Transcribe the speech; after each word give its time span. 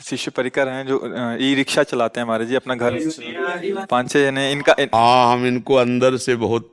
शिष्य 0.00 0.30
परिकर 0.36 0.68
हैं 0.68 0.86
जो 0.86 0.96
ई 1.42 1.54
रिक्शा 1.54 1.82
चलाते 1.82 2.20
हैं 2.20 2.26
हमारे 2.26 2.46
जी 2.46 2.54
अपना 2.54 2.74
घर 2.74 2.98
पाँच 3.90 4.10
छह 4.10 4.22
जने 4.22 4.50
इनका 4.52 4.74
इन- 4.80 4.94
हाँ 4.94 5.32
हम 5.32 5.46
इनको 5.46 5.74
अंदर 5.76 6.16
से 6.16 6.36
बहुत 6.38 6.70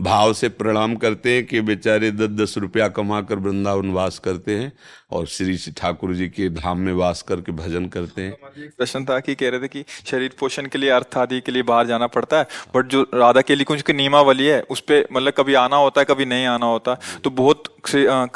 भाव 0.00 0.32
से 0.34 0.48
प्रणाम 0.60 0.94
करते 1.02 1.34
हैं 1.34 1.44
कि 1.46 1.60
बेचारे 1.68 2.10
दस 2.12 2.30
दस 2.40 2.54
रुपया 2.58 2.88
कमा 2.96 3.20
कर 3.28 3.38
वृंदावन 3.38 3.90
वास 3.92 4.18
करते 4.18 4.56
हैं 4.58 4.72
और 5.12 5.26
श्री 5.26 5.56
ठाकुर 5.78 6.14
जी 6.14 6.28
के 6.28 6.48
धाम 6.50 6.78
में 6.86 6.92
वास 6.92 7.22
करके 7.28 7.52
भजन 7.52 7.86
करते 7.88 8.22
हैं 8.22 8.68
प्रश्न 8.78 9.04
था 9.04 9.18
कि 9.20 9.34
कह 9.34 9.50
रहे 9.50 9.60
थे 9.60 9.68
कि 9.68 9.84
शरीर 10.10 10.34
पोषण 10.40 10.66
के 10.66 10.78
लिए 10.78 10.90
अर्थ 10.90 11.16
आदि 11.18 11.40
के 11.40 11.52
लिए 11.52 11.62
बाहर 11.62 11.86
जाना 11.86 12.06
पड़ता 12.16 12.38
है 12.38 12.46
बट 12.74 12.86
जो 12.86 13.02
राधा 13.14 13.40
केली 13.42 13.64
कुंज 13.64 13.82
की 13.82 13.92
नियमावली 13.92 14.46
है 14.46 14.60
उस 14.70 14.80
पे 14.88 15.04
मतलब 15.12 15.32
कभी 15.38 15.54
आना 15.62 15.76
होता 15.76 16.00
है 16.00 16.04
कभी 16.10 16.24
नहीं 16.26 16.46
आना 16.56 16.66
होता 16.66 16.96
तो 17.24 17.30
बहुत 17.42 17.72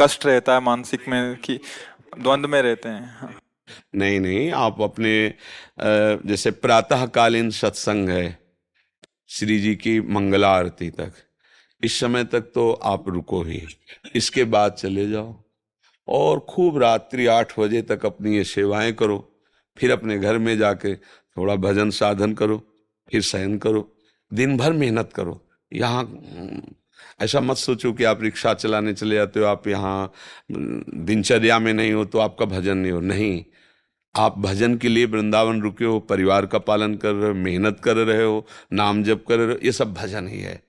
कष्ट 0.03 0.27
रहता 0.27 0.55
है 0.55 0.61
मानसिक 0.63 1.09
में 1.09 1.35
कि 1.45 1.61
द्वंद्व 2.19 2.49
में 2.49 2.61
रहते 2.63 2.89
हाँ। 2.89 3.35
नहीं 3.95 4.21
नहीं 4.21 4.51
आप 4.53 4.81
अपने 4.83 5.13
जैसे 6.27 6.51
प्रातःकालीन 6.51 7.51
सत्संग 7.51 8.09
है 8.09 8.39
श्री 9.31 9.59
जी 9.61 9.75
की 9.77 10.01
मंगला 10.01 10.51
आरती 10.51 10.91
तक 10.91 11.13
इस 11.83 11.99
समय 12.01 12.25
तक 12.25 12.51
तो 12.55 12.71
आप 12.85 13.09
रुको 13.09 13.43
ही। 13.43 13.63
इसके 14.17 14.45
बाद 14.45 14.73
चले 14.73 15.09
जाओ 15.11 15.35
और 16.09 16.39
खूब 16.49 16.79
रात्रि 16.79 17.27
आठ 17.27 17.59
बजे 17.59 17.83
तक 17.83 18.07
अपनी 18.07 18.37
ये 18.37 18.45
सेवाएँ 18.45 18.93
करो 18.93 19.19
फिर 19.77 19.91
अपने 19.91 20.19
घर 20.19 20.39
में 20.39 20.57
जाके 20.59 20.95
थोड़ा 20.95 21.55
भजन 21.57 21.91
साधन 21.91 22.33
करो 22.35 22.63
फिर 23.09 23.23
शयन 23.23 23.59
करो 23.59 23.89
दिन 24.33 24.57
भर 24.57 24.73
मेहनत 24.73 25.13
करो। 25.15 25.41
यहाँ 25.73 26.03
हम्म, 26.03 26.63
ऐसा 27.21 27.41
मत 27.41 27.57
सोचो 27.57 27.93
कि 27.93 28.05
आप 28.05 28.23
रिक्शा 28.23 28.55
चलाने 28.55 28.93
चले 28.95 29.15
जाते 29.15 29.41
हो 29.41 29.47
आप 29.47 29.69
यहाँ 29.69 30.13
हम्म, 30.53 31.05
दिनचर्या 31.05 31.59
में 31.59 31.73
नहीं 31.73 31.93
हो 31.93 32.05
तो 32.05 32.19
आपका 32.19 32.45
भजन 32.47 32.79
नहीं 32.79 32.93
हो। 32.93 33.01
नहीं 33.01 33.45
आप 34.17 34.39
भजन 34.39 34.77
के 34.77 34.89
लिए 34.89 35.05
वृंदावन 35.05 35.61
रुके 35.63 35.85
हो, 35.85 35.99
परिवार 36.01 36.47
का 36.47 36.59
पालन 36.59 36.95
कर 36.95 37.13
रहे 37.13 37.29
हो, 37.29 37.35
मेहनत 37.35 37.81
कर 37.85 37.97
रहे 37.97 38.25
हो, 38.25 38.47
नाम 38.73 39.03
जप 39.03 39.25
कर 39.29 39.39
रहे 39.39 39.47
हो, 39.47 39.59
ये 39.65 39.73
सब 39.73 39.95
भजन 39.95 40.29
ही 40.29 40.41
है। 40.41 40.63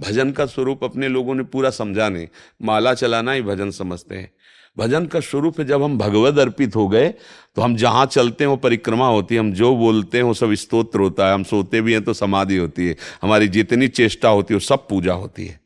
भजन 0.00 0.30
का 0.30 0.46
स्वरूप 0.46 0.84
अपने 0.84 1.08
लोगों 1.08 1.34
ने 1.34 1.42
पूरा 1.42 1.70
समझा 1.70 2.08
नहीं। 2.08 2.26
माला 2.62 2.94
चलाना 2.94 3.32
ही 3.32 3.42
भजन 3.42 3.70
समझते 3.70 4.14
हैं। 4.14 4.32
भजन 4.78 5.06
का 5.06 5.20
स्वरूप 5.20 5.60
है 5.60 5.66
जब 5.66 5.82
हम 5.82 5.98
भगवद 5.98 6.38
अर्पित 6.38 6.76
हो 6.76 6.88
गए 6.88 7.08
तो 7.56 7.62
हम 7.62 7.76
जहाँ 7.76 8.06
चलते 8.06 8.44
हैं, 8.44 8.50
वो 8.50 8.56
परिक्रमा 8.56 9.08
होती 9.08 9.34
है। 9.34 9.40
हम 9.40 9.52
जो 9.52 9.74
बोलते 9.76 10.18
हैं, 10.18 10.24
वो 10.24 10.34
सब 10.34 10.54
स्तोत्र 10.54 11.00
होता 11.00 11.26
है। 11.28 11.34
हम 11.34 11.42
सोते 11.44 11.80
भी 11.80 11.92
हैं 11.92 12.02
तो 12.04 12.12
समाधि 12.12 12.56
होती 12.56 12.88
है। 12.88 12.96
हमारी 13.22 13.48
जितनी 13.48 13.88
चेष्टा 13.88 14.28
होती 14.28 14.54
है, 14.54 14.56
वो 14.56 14.60
सब 14.60 14.88
पूजा 14.88 15.12
होती 15.12 15.46
है। 15.46 15.60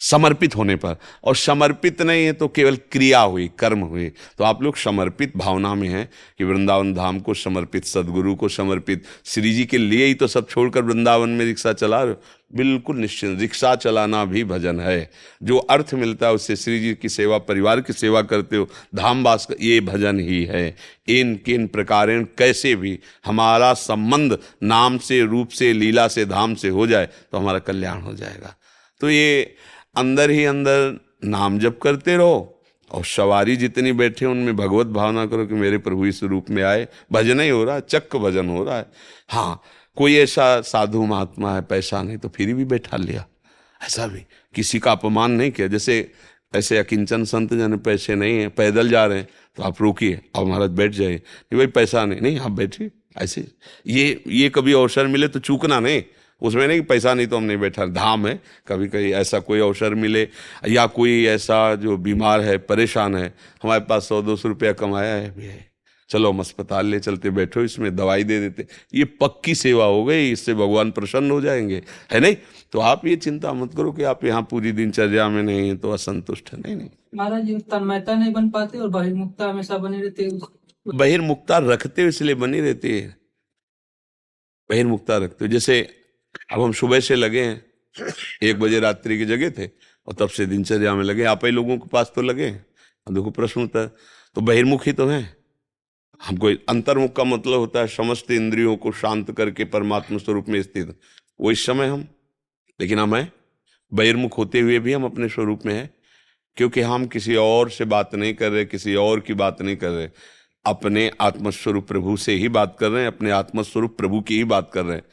समर्पित 0.00 0.56
होने 0.56 0.76
पर। 0.76 0.96
और 1.24 1.36
समर्पित 1.36 2.02
नहीं 2.02 2.24
है 2.24 2.32
तो 2.32 2.48
केवल 2.48 2.76
क्रिया 2.92 3.20
हुई, 3.20 3.50
कर्म 3.58 3.80
हुई। 3.80 4.08
तो 4.38 4.44
आप 4.44 4.62
लोग 4.62 4.76
समर्पित 4.76 5.36
भावना 5.36 5.74
में 5.74 5.88
हैं 5.88 6.08
कि 6.38 6.44
वृंदावन 6.44 6.94
धाम 6.94 7.20
को 7.20 7.34
समर्पित, 7.34 7.84
सदगुरु 7.84 8.34
को 8.34 8.48
समर्पित, 8.48 9.04
श्री 9.24 9.54
जी 9.54 9.64
के 9.64 9.78
लिए 9.78 10.06
ही 10.06 10.14
तो 10.14 10.26
सब 10.26 10.48
छोड़कर 10.48 10.82
वृंदावन 10.82 11.28
में 11.28 11.44
रिक्शा 11.44 11.72
चला 11.72 12.02
रहे 12.02 12.14
बिल्कुल 12.54 12.96
निश्चिंत, 12.96 13.40
रिक्शा 13.40 13.74
चलाना 13.74 14.24
भी 14.24 14.42
भजन 14.44 14.80
है। 14.80 15.10
जो 15.42 15.56
अर्थ 15.58 15.94
मिलता 15.94 16.26
है 16.26 16.34
उससे 16.34 16.56
श्री 16.56 16.78
जी 16.80 16.94
की 16.94 17.08
सेवा, 17.08 17.38
परिवार 17.38 17.80
की 17.80 17.92
सेवा 17.92 18.22
करते 18.22 18.56
हो 18.56 18.68
धाम 18.94 19.24
वास 19.24 19.46
ये 19.60 19.80
भजन 19.80 20.20
ही 20.20 20.44
है। 20.44 20.76
इन 21.08 21.34
किन 21.36 21.66
प्रकारेण 21.66 22.24
कैसे 22.38 22.74
भी 22.76 22.98
हमारा 23.24 23.72
संबंध 23.74 24.38
नाम 24.62 24.98
से, 24.98 25.20
रूप 25.20 25.48
से, 25.48 25.72
लीला 25.72 26.06
से, 26.08 26.24
धाम 26.24 26.54
से 26.54 26.68
हो 26.68 26.86
जाए 26.86 27.06
तो 27.06 27.38
हमारा 27.38 27.58
कल्याण 27.58 28.00
हो 28.00 28.14
जाएगा। 28.14 28.54
तो 29.00 29.10
ये 29.10 29.54
अंदर 29.96 30.30
ही 30.30 30.44
अंदर 30.44 31.00
नाम 31.24 31.58
जप 31.58 31.78
करते 31.82 32.16
रहो 32.16 32.62
और 32.90 33.04
सवारी 33.04 33.56
जितनी 33.56 33.92
बैठे 33.92 34.26
उनमें 34.26 34.56
भगवत 34.56 34.86
भावना 34.86 35.26
करो 35.26 35.46
कि 35.46 35.54
मेरे 35.54 35.78
प्रभु 35.78 36.06
इस 36.06 36.22
रूप 36.22 36.50
में 36.50 36.62
आए। 36.62 36.86
भजन 37.12 37.40
ही 37.40 37.48
हो 37.48 37.64
रहा 37.64 37.74
है, 37.74 37.80
चक्क 37.80 38.16
भजन 38.16 38.48
हो 38.48 38.64
रहा 38.64 38.76
है। 38.76 38.86
हाँ 39.28 39.62
कोई 39.96 40.16
ऐसा 40.16 40.60
साधु 40.60 41.04
महात्मा 41.06 41.54
है, 41.54 41.62
पैसा 41.62 42.02
नहीं 42.02 42.18
तो 42.18 42.28
फिर 42.28 42.54
भी 42.54 42.64
बैठा 42.64 42.96
लिया। 42.96 43.26
ऐसा 43.82 44.06
भी 44.06 44.20
किसी 44.54 44.78
का 44.78 44.92
अपमान 44.92 45.30
नहीं 45.30 45.50
किया। 45.50 45.66
जैसे 45.66 46.12
ऐसे 46.54 46.78
अकिंचन 46.78 47.24
संत 47.24 47.54
जन 47.54 47.76
पैसे 47.76 48.14
नहीं 48.14 48.38
है, 48.38 48.48
पैदल 48.48 48.88
जा 48.88 49.04
रहे 49.06 49.18
हैं 49.18 49.28
तो 49.56 49.62
आप 49.62 49.82
रोकिए 49.82 50.20
अब 50.36 50.46
महाराज 50.46 50.70
बैठ 50.70 50.92
जाइए। 50.92 51.22
भाई, 51.54 51.66
पैसा 51.66 52.04
नहीं। 52.04 52.20
नहीं, 52.20 52.38
आप 52.38 52.50
बैठिए, 52.50 52.90
ऐसे। 53.18 53.46
ये 53.86 54.22
ये 54.26 54.48
कभी 54.48 54.72
अवसर 54.72 55.06
मिले 55.06 55.28
तो 55.28 55.38
चूकना 55.38 55.80
नहीं। 55.80 56.02
उसमें 56.42 56.66
नहीं 56.68 56.80
पैसा 56.82 57.14
नहीं 57.14 57.26
तो 57.26 57.36
हम 57.36 57.44
नहीं 57.44 57.58
बैठा। 57.58 57.86
धाम 57.86 58.26
है 58.26 58.40
कभी 58.68 58.88
कभी 58.88 59.12
ऐसा 59.14 59.38
कोई 59.40 59.60
अवसर 59.60 59.94
मिले 59.94 60.28
या 60.68 60.86
कोई 60.88 61.24
ऐसा 61.26 61.74
जो 61.74 61.96
बीमार 61.98 62.40
है 62.40 62.56
परेशान 62.58 63.16
है 63.16 63.32
हमारे 63.62 63.84
पास 63.84 64.08
सौ 64.08 64.20
दो 64.22 64.36
सौ 64.36 64.48
रुपया 64.48 64.72
कमाया 64.74 65.14
है 65.14 65.30
भी 65.36 65.44
है। 65.44 65.64
चलो 66.10 66.30
हम 66.30 66.40
अस्पताल 66.40 66.86
ले 66.86 66.98
चलते 67.00 67.30
बैठो 67.30 67.62
इसमें 67.62 67.94
दवाई 67.96 68.24
दे 68.24 68.38
देते। 68.40 68.66
ये 68.94 69.04
पक्की 69.20 69.54
सेवा 69.54 69.84
हो 69.84 70.04
गई 70.04 70.30
इससे 70.30 70.54
भगवान 70.54 70.90
प्रसन्न 70.90 71.30
हो 71.30 71.40
जाएँगे। 71.40 71.82
है 72.12 72.20
नहीं? 72.20 72.36
तो 72.72 72.80
आप 72.80 73.06
ये 73.06 73.16
चिंता 73.16 73.52
मत 73.52 73.74
करो 73.76 73.92
कि 73.92 74.02
आप 74.02 74.24
यहाँ 74.24 74.42
पूरी 74.42 74.72
दिनचर्या 74.72 75.28
में 75.28 75.42
नहीं 75.42 75.68
है 75.68 75.76
तो 75.76 75.90
असंतुष्ट 75.90 76.52
है। 76.52 76.60
नहीं 76.60 76.76
नहीं। 76.76 76.88
महाराज 77.14 77.50
तन्मयता 77.70 78.14
नहीं 78.14 78.32
बन 78.32 78.48
पाते 78.50 78.78
और 78.78 78.88
बहिर्मुखता 78.88 79.48
हमेशा 79.48 79.78
बनी 79.78 80.02
रहती 80.02 80.24
है 80.24 80.38
बहिर्मुखता 80.86 81.58
रखते 81.58 82.02
हो 82.02 82.08
इसलिए 82.08 82.34
बनी 82.36 82.60
रहती 82.60 82.98
है। 82.98 83.14
बहिर्मुखता 84.70 85.16
रखते 85.16 85.44
हो 85.44 85.50
जैसे 85.50 85.80
अब 86.52 86.60
हम 86.60 86.72
सुबह 86.72 87.00
से 87.00 87.14
लगे 87.14 87.40
हैं। 87.40 87.66
एक 88.42 88.60
बजे 88.60 88.80
रात्रि 88.80 89.18
की 89.18 89.24
जगह 89.24 89.50
थे 89.50 89.70
और 90.06 90.14
तब 90.14 90.28
से 90.28 90.46
दिनचर्या 90.46 90.94
में 90.94 91.04
लगे 91.04 91.24
आप 91.24 91.44
ही 91.44 91.50
लोगों 91.50 91.78
के 91.78 91.88
पास 91.88 92.12
तो 92.16 92.22
लगे 92.22 92.50
अब 93.06 93.14
देखो 93.14 93.30
प्रश्न 93.30 93.60
होता 93.60 93.78
है 93.78 93.88
तो 94.34 94.40
बहिर्मुख 94.40 94.88
तो 94.88 95.06
है? 95.06 95.36
हमको 96.22 96.48
अंतर्मुख 96.68 97.16
का 97.16 97.24
मतलब 97.24 97.58
होता 97.58 97.80
है 97.80 97.86
समस्त 97.86 98.30
इंद्रियों 98.30 98.76
को 98.76 98.92
शांत 98.92 99.32
करके 99.32 99.64
परमात्मा 99.64 100.18
स्वरूप 100.18 100.48
में 100.48 100.62
स्थित। 100.62 101.00
वो 101.40 101.50
इस 101.50 101.66
समय 101.66 101.86
हम। 101.86 102.08
लेकिन 102.80 102.98
हम 102.98 103.26
बहिर्मुख 103.94 104.38
होते 104.38 104.60
हुए 104.60 104.78
भी 104.78 104.92
हम 104.92 105.04
अपने 105.04 105.28
स्वरूप 105.28 105.66
में 105.66 105.74
हैं। 105.74 105.94
क्योंकि 106.56 106.80
हम 106.80 107.06
किसी 107.06 107.36
और 107.36 107.70
से 107.70 107.84
बात 107.84 108.14
नहीं 108.14 108.34
कर 108.34 108.50
रहे, 108.50 108.64
किसी 108.64 108.94
और 108.94 109.20
की 109.20 109.34
बात 109.34 109.62
नहीं 109.62 109.76
कर 109.76 109.90
रहे। 109.90 110.08
अपने 110.66 111.10
आत्मस्वरूप 111.20 111.88
प्रभु 111.88 112.16
से 112.16 112.34
ही 112.34 112.48
बात 112.48 112.76
कर 112.80 112.88
रहे 112.88 113.00
हैं, 113.00 113.08
अपने 113.08 113.30
आत्मस्वरूप 113.30 113.98
प्रभु 113.98 114.20
की 114.20 114.36
ही 114.36 114.44
बात 114.44 114.70
कर 114.74 114.84
रहे 114.84 114.96
हैं। 114.96 115.04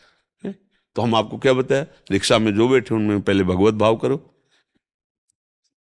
तो 0.95 1.01
हम 1.01 1.15
आपको 1.15 1.37
क्या 1.37 1.53
बताया 1.53 1.85
रिक्शा 2.11 2.39
में 2.39 2.55
जो 2.55 2.67
बैठे, 2.67 2.95
उनमें 2.95 3.21
पहले 3.21 3.43
भगवत 3.43 3.73
भाव 3.73 3.95
करो। 3.95 4.29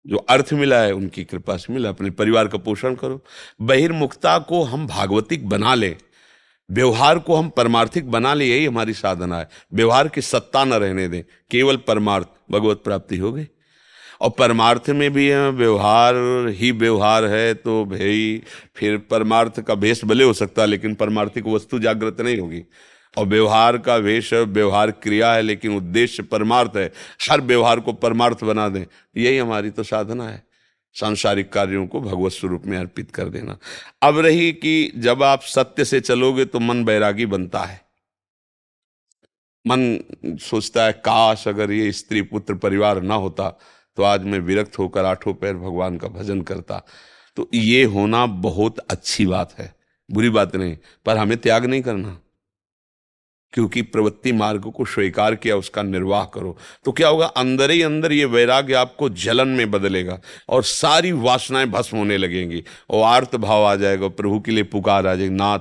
जो 0.07 0.17
अर्थ 0.17 0.49
मिला 0.53 0.81
है, 0.81 0.91
उनकी 0.91 1.23
कृपा 1.23 1.57
से 1.57 1.73
मिला। 1.73 1.89
अपने 1.89 2.09
परिवार 2.09 2.47
का 2.47 2.57
पोषण 2.57 2.95
करो। 2.95 3.25
बहिर्मुखता 3.61 4.39
को 4.39 4.63
हम 4.63 4.87
भागवतिक 4.87 5.49
बना 5.49 5.75
लें। 5.75 5.95
व्यवहार 6.71 7.19
को 7.19 7.35
हम 7.35 7.49
परमार्थिक 7.49 8.11
बना 8.11 8.33
ले, 8.33 8.45
यही 8.45 8.65
हमारी 8.65 8.93
साधना 8.93 9.39
है। 9.39 9.49
व्यवहार 9.73 10.07
की 10.07 10.21
सत्ता 10.21 10.65
न 10.65 10.73
रहने 10.73 11.07
दें। 11.07 11.23
केवल 11.51 11.77
परमार्थ, 11.77 12.27
भगवत 12.51 12.77
प्राप्ति 12.77 13.17
हो 13.17 13.33
गई। 13.33 13.47
और 14.21 14.29
परमार्थ 14.29 14.89
में 14.89 15.13
भी 15.13 15.35
व्यवहार 15.35 16.13
ही 16.49 16.71
व्यवहार 16.71 17.25
है 17.25 17.53
तो 17.53 17.85
भाई, 17.85 18.43
फिर 18.75 18.97
परमार्थ 18.97 19.61
का 19.61 19.75
भेष 19.75 20.05
भले 20.05 20.23
हो 20.23 20.33
सकता 20.33 20.61
है 20.61 20.67
लेकिन 20.67 20.95
परमार्थिक 20.95 21.47
वस्तु 21.47 21.79
जागृत 21.79 22.21
नहीं 22.21 22.37
होगी। 22.37 22.63
और 23.17 23.25
व्यवहार 23.25 23.77
का 23.77 23.95
वेश 23.95 24.33
व्यवहार 24.33 24.91
क्रिया 24.91 25.33
है, 25.33 25.41
लेकिन 25.41 25.75
उद्देश्य 25.77 26.23
परमार्थ 26.23 26.77
है। 26.77 26.91
हर 27.31 27.41
व्यवहार 27.41 27.79
को 27.79 27.93
परमार्थ 27.93 28.43
बना 28.43 28.67
दें। 28.69 28.85
यही 29.17 29.37
हमारी 29.37 29.69
तो 29.69 29.83
साधना 29.83 30.29
है। 30.29 30.43
सांसारिक 30.95 31.51
कार्यों 31.53 31.85
को 31.87 32.01
भगवत 32.01 32.31
स्वरूप 32.31 32.65
में 32.65 32.77
अर्पित 32.77 33.11
कर 33.11 33.29
देना। 33.29 33.57
अब 34.01 34.19
रही 34.19 34.51
कि 34.51 34.91
जब 34.95 35.23
आप 35.23 35.41
सत्य 35.41 35.85
से 35.85 35.99
चलोगे 35.99 36.45
तो 36.45 36.59
मन 36.59 36.83
बैरागी 36.85 37.25
बनता 37.25 37.59
है। 37.59 37.81
मन 39.65 40.37
सोचता 40.41 40.85
है, 40.85 40.91
काश 40.91 41.47
अगर 41.47 41.71
ये 41.71 41.91
स्त्री 41.91 42.21
पुत्र 42.21 42.53
परिवार 42.53 43.01
ना 43.01 43.15
होता 43.15 43.49
तो 43.97 44.03
आज 44.03 44.23
मैं 44.23 44.39
विरक्त 44.39 44.77
होकर 44.79 45.05
आठों 45.05 45.33
पैर 45.33 45.53
भगवान 45.53 45.97
का 45.97 46.07
भजन 46.07 46.41
करता। 46.41 46.81
तो 47.37 47.49
ये 47.53 47.83
होना 47.83 48.25
बहुत 48.25 48.79
अच्छी 48.79 49.25
बात 49.25 49.53
है। 49.59 49.73
बुरी 50.09 50.29
बात 50.29 50.55
नहीं, 50.55 50.77
पर 51.05 51.17
हमें 51.17 51.37
त्याग 51.37 51.65
नहीं 51.65 51.81
करना। 51.81 52.17
क्योंकि 53.53 53.81
प्रवृत्ति 53.81 54.31
मार्ग 54.31 54.61
को 54.61 54.85
स्वीकार 54.85 55.35
किया, 55.35 55.55
उसका 55.55 55.83
निर्वाह 55.83 56.25
करो। 56.25 56.57
तो 56.85 56.91
क्या 56.91 57.07
होगा? 57.07 57.25
अंदर 57.25 57.71
ही 57.71 57.81
अंदर 57.81 58.11
ये 58.11 58.25
वैराग्य 58.25 58.73
आपको 58.73 59.09
जलन 59.09 59.47
में 59.47 59.71
बदलेगा 59.71 60.19
और 60.49 60.63
सारी 60.63 61.11
वासनाएँ 61.11 61.65
भस्म 61.65 61.97
होने 61.97 62.17
लगेंगी। 62.17 62.63
और 62.89 63.03
आर्त 63.03 63.35
भाव 63.35 63.63
आ 63.63 63.75
जाएगा 63.75 64.07
प्रभु 64.07 64.39
के 64.39 64.51
लिए 64.51 64.63
पुकार 64.63 65.07
आ 65.07 65.15
जाएगी। 65.15 65.35
नाथ, 65.35 65.59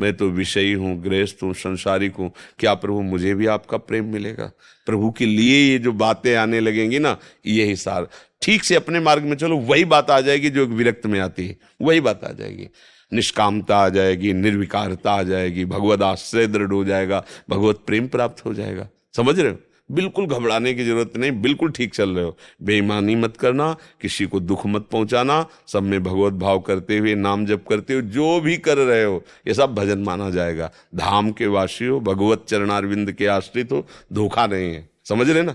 मैं 0.00 0.16
तो 0.16 0.28
विषयी 0.28 0.72
हूँ, 0.72 1.02
गृहस्थ 1.02 1.36
हूँ, 1.42 1.54
संसारिक 1.54 2.14
हूँ। 2.14 2.32
क्या 2.58 2.74
प्रभु, 2.74 3.00
मुझे 3.00 3.34
भी 3.34 3.46
आपका 3.46 3.76
प्रेम 3.76 4.04
मिलेगा? 4.04 4.52
प्रभु 4.86 5.10
के 5.10 5.26
लिए 5.26 5.72
ये 5.72 5.78
जो 5.78 5.92
बातें 5.92 6.36
आने 6.36 6.60
लगेंगी 6.60 6.98
ना, 6.98 7.16
यही 7.46 7.76
सार। 7.76 8.08
ठीक 8.42 8.64
से 8.64 8.74
अपने 8.74 9.00
मार्ग 9.00 9.22
में 9.22 9.36
चलो, 9.36 9.56
वही 9.56 9.84
बात 9.84 10.10
आ 10.10 10.20
जाएगी 10.20 10.50
जो 10.50 10.66
विरक्त 10.66 11.06
में 11.06 11.20
आती 11.20 11.46
है। 11.46 11.56
वही 11.82 12.00
बात 12.00 12.24
आ 12.24 12.32
जाएगी। 12.32 12.68
निष्कामता 13.12 13.76
आ 13.76 13.88
जाएगी 13.88 14.32
निर्विकारता 14.32 15.12
आ 15.12 15.22
जाएगी 15.22 15.64
भगवत 15.64 16.02
आश्रय 16.02 16.46
दृढ़ 16.46 16.72
हो 16.72 16.84
जाएगा 16.84 17.24
भगवत 17.50 17.82
प्रेम 17.86 18.06
प्राप्त 18.08 18.44
हो 18.46 18.54
जाएगा। 18.54 18.88
समझ 19.16 19.38
रहे 19.40 19.50
हो? 19.52 19.58
बिल्कुल 19.92 20.26
घबराने 20.26 20.72
की 20.74 20.84
ज़रूरत 20.84 21.16
नहीं 21.16 21.30
बिल्कुल 21.42 21.70
ठीक 21.70 21.94
चल 21.94 22.10
रहे 22.10 22.24
हो। 22.24 22.36
बेईमानी 22.62 23.14
मत 23.16 23.36
करना 23.36 23.72
किसी 24.00 24.26
को 24.26 24.40
दुख 24.40 24.66
मत 24.66 24.86
पहुंचाना 24.92 25.46
सब 25.66 25.82
में 25.82 26.02
भगवत 26.02 26.32
भाव 26.32 26.60
करते 26.60 26.98
हुए 26.98 27.14
नाम 27.14 27.46
जप 27.46 27.64
करते 27.68 27.94
हुए 27.94 28.02
जो 28.10 28.40
भी 28.40 28.56
कर 28.58 28.78
रहे 28.78 29.02
हो 29.04 29.22
ये 29.46 29.54
सब 29.54 29.74
भजन 29.74 29.98
माना 29.98 30.30
जाएगा। 30.30 30.70
धाम 30.94 31.30
के 31.32 31.46
वासी 31.46 31.86
हो 31.86 31.98
भगवत 32.00 32.44
चरणारविंद 32.48 33.12
के 33.12 33.26
आश्रित 33.28 33.72
हो 33.72 33.86
धोखा 34.12 34.46
नहीं 34.46 34.72
है। 34.74 34.88
समझ 35.04 35.28
रहे 35.30 35.42
ना? 35.42 35.54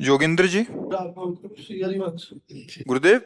जोगिंद्र 0.00 0.46
जी? 0.46 0.66
गुरुदेव? 2.88 3.20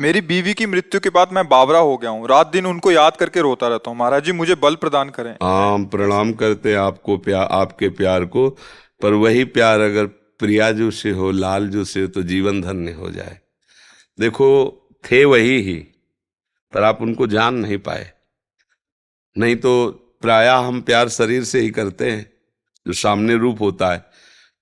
मेरी 0.00 0.20
बीवी 0.20 0.52
की 0.54 0.66
मृत्यु 0.66 1.00
के 1.00 1.10
बाद 1.10 1.32
मैं 1.32 1.46
बावरा 1.48 1.78
हो 1.78 1.96
गया 1.96 2.10
हूँ। 2.10 2.28
रात 2.28 2.46
दिन 2.46 2.66
उनको 2.66 2.90
याद 2.92 3.16
करके 3.16 3.40
रोता 3.40 3.68
रहता 3.68 3.90
हूँ। 3.90 3.98
महाराज 3.98 4.24
जी, 4.24 4.32
मुझे 4.32 4.54
बल 4.54 4.74
प्रदान 4.74 5.08
करें। 5.10 5.34
आम 5.42 5.86
प्रणाम 5.86 6.32
करते 6.32 6.70
हैं 6.70 6.78
आपको 6.78 7.16
प्यार 7.16 7.48
आपके 7.52 7.88
प्यार 7.88 8.24
को, 8.24 8.48
पर 9.02 9.12
वही 9.12 9.44
प्यार 9.44 9.80
अगर 9.80 10.06
प्रियाजू 10.06 10.90
से 10.90 11.10
हो, 11.10 11.30
लालजू 11.30 11.84
से 11.84 12.02
हो 12.02 12.08
तो 12.08 12.22
जीवन 12.22 12.62
धन्य 12.62 12.92
हो 12.92 13.10
जाए। 13.10 13.38
देखो, 14.18 14.48
थे 15.04 15.24
वही 15.24 15.60
ही, 15.62 15.76
पर 16.72 16.82
आप 16.82 17.02
उनको 17.02 17.26
जान 17.26 17.54
नहीं 17.54 17.78
पाए। 17.78 18.10
नहीं 19.36 19.56
तो 19.56 19.88
प्राय 20.22 20.48
हम 20.48 20.80
प्यार 20.80 21.08
शरीर 21.08 21.44
से 21.44 21.60
ही 21.60 21.70
करते 21.70 22.10
हैं, 22.10 22.30
जो 22.86 22.92
सामने 22.92 23.36
रूप 23.36 23.60
होता 23.60 23.92
है। 23.92 24.04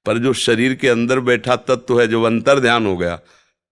पर 0.06 0.18
जो 0.18 0.32
शरीर 0.32 0.74
के 0.74 0.88
अंदर 0.88 1.20
बैठा 1.20 1.56
तत्व 1.56 2.00
है, 2.00 2.06
जो 2.08 2.22
अंतर 2.22 2.60
ध्यान 2.60 2.86
हो 2.86 2.96
गया 2.96 3.20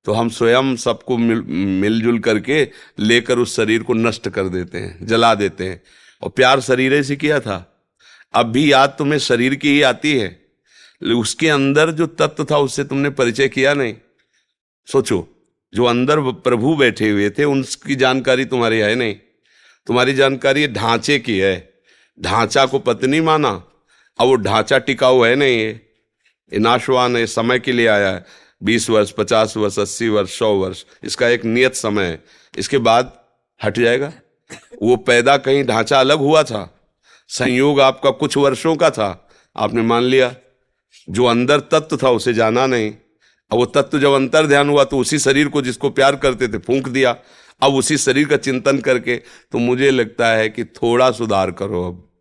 तो 0.05 0.13
हम 0.13 0.29
स्वयं 0.29 0.77
सबको 0.77 1.19
मिल, 1.19 1.43
मिलजुल 1.81 2.19
करके 2.19 2.69
लेकर 2.99 3.39
उस 3.39 3.57
शरीर 3.57 3.83
को 3.83 3.95
नष्ट 3.95 4.29
कर 4.29 4.49
देते 4.49 4.79
हैं, 4.79 5.07
जला 5.07 5.35
देते 5.35 5.65
हैं। 5.65 5.83
और 6.23 6.31
प्यार 6.31 6.61
शरीर 6.61 7.03
से 7.03 7.17
किया 7.17 7.41
था। 7.41 7.85
अब 8.35 8.47
भी 8.47 8.73
याद 8.73 8.95
तुम्हें 8.99 9.19
शरीर 9.19 9.55
की 9.55 9.69
ही 9.69 9.83
आती 9.83 10.19
है। 10.19 10.45
उसके 11.03 11.49
अंदर 11.49 11.91
जो 11.91 12.07
तत्व 12.07 12.47
था, 12.51 12.59
उससे 12.59 12.85
तुमने 12.85 13.11
परिचय 13.11 13.49
किया 13.49 13.75
नहीं। 13.75 13.95
सोचो, 14.93 15.29
जो 15.75 15.85
अंदर 15.85 16.21
प्रभु 16.21 16.77
बैठे 16.77 17.11
हुए 17.11 17.31
थे, 17.31 17.45
उनकी 17.45 17.95
जानकारी 17.95 18.45
तुम्हारी 18.45 18.79
है 18.79 18.95
नहीं। 18.95 19.15
तुम्हारी 19.87 20.15
जानकारी 20.15 20.69
ढांचे 20.69 21.19
की 21.19 21.39
है। 21.39 21.75
ढांचा 22.21 22.67
को 22.67 22.79
पत्नी 22.79 23.21
माना। 23.21 23.65
अब 24.19 24.27
वो 24.27 24.37
ढांचा 24.37 24.79
टिकाऊ 24.79 25.23
है 25.23 25.37
नहीं 25.37 25.59
ये 25.59 26.59
नाशवान 26.59 27.17
है, 27.17 27.27
समय 27.27 27.59
के 27.59 27.73
लिए 27.73 27.87
आया 27.87 28.09
है। 28.09 28.44
बीस 28.65 28.91
वर्ष, 28.91 29.11
पचास 29.11 29.57
वर्ष, 29.57 29.79
अस्सी 29.79 30.09
वर्ष, 30.09 30.39
सौ 30.39 30.55
वर्ष, 30.55 30.85
इसका 31.05 31.29
एक 31.29 31.45
नियत 31.45 31.75
समय 31.75 32.05
है। 32.05 32.25
इसके 32.59 32.79
बाद 32.79 33.21
हट 33.65 33.79
जाएगा। 33.79 34.13
वो 34.83 34.97
पैदा 34.97 35.37
कहीं 35.37 35.65
ढांचा 35.65 36.01
अलग 36.01 36.19
हुआ 36.19 36.43
था। 36.43 36.81
संयोग 37.29 37.81
आपका 37.81 38.11
कुछ 38.11 38.37
वर्षों 38.37 38.77
का 38.77 38.91
था। 38.91 39.29
आपने 39.57 39.83
मान 39.83 40.03
लिया, 40.03 40.35
जो 41.11 41.25
अंदर 41.25 41.61
तत्व 41.61 41.97
था 41.97 42.11
उसे 42.11 42.35
जाना 42.35 42.67
नहीं। 42.67 42.91
अब 43.51 43.59
वो 43.59 43.67
तत्व 43.67 43.99
जब 43.99 44.13
अंतर 44.13 44.47
ध्यान 44.47 44.71
हुआ 44.71 44.85
तो 44.85 44.99
उसी 44.99 45.19
शरीर 45.19 45.49
को 45.49 45.63
जिसको 45.63 45.91
प्यार 45.91 46.17
करते 46.17 46.49
थे 46.49 46.59
फूंक 46.59 46.89
दिया। 46.89 47.17
अब 47.63 47.75
उसी 47.75 47.99
शरीर 47.99 48.29
का 48.29 48.37
चिंतन 48.37 48.79
करके 48.79 49.17
तो 49.53 49.59
मुझे 49.59 49.91
लगता 49.91 50.29
है 50.29 50.49
कि 50.49 50.65
थोड़ा 50.65 51.11
सुधार 51.11 51.51
करो 51.51 51.89
अब। 51.89 52.13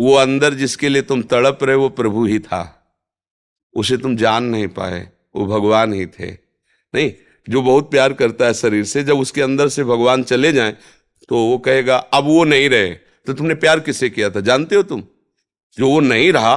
वो 0.00 0.14
अंदर 0.14 0.54
जिसके 0.54 0.88
लिए 0.88 1.02
तुम 1.02 1.22
तड़प 1.22 1.58
रहे 1.62 1.76
वो 1.76 1.88
प्रभु 1.88 2.26
ही 2.26 2.38
था। 2.38 2.78
उसे 3.74 3.96
तुम 3.96 4.16
जान 4.16 4.44
नहीं 4.44 4.68
पाए। 4.68 5.11
वो 5.34 5.46
भगवान 5.46 5.92
ही 5.92 6.06
थे। 6.08 6.30
नहीं, 6.94 7.12
जो 7.48 7.62
बहुत 7.62 7.90
प्यार 7.90 8.12
करता 8.12 8.46
है 8.46 8.54
शरीर 8.54 8.84
से, 8.84 9.02
जब 9.04 9.18
उसके 9.18 9.42
अंदर 9.42 9.68
से 9.68 9.84
भगवान 9.84 10.22
चले 10.22 10.52
जाएँ 10.52 10.76
तो 11.28 11.36
वो 11.38 11.58
कहेगा, 11.58 11.96
अब 11.96 12.24
वो 12.24 12.44
नहीं 12.44 12.68
रहे। 12.70 12.90
तो 13.26 13.32
तुमने 13.32 13.54
प्यार 13.54 13.80
किससे 13.80 14.10
किया 14.10 14.30
था? 14.30 14.40
जानते 14.40 14.76
हो 14.76 14.82
तुम? 14.82 15.02
जो 15.76 15.88
वो 15.88 16.00
नहीं 16.00 16.32
रहा, 16.32 16.54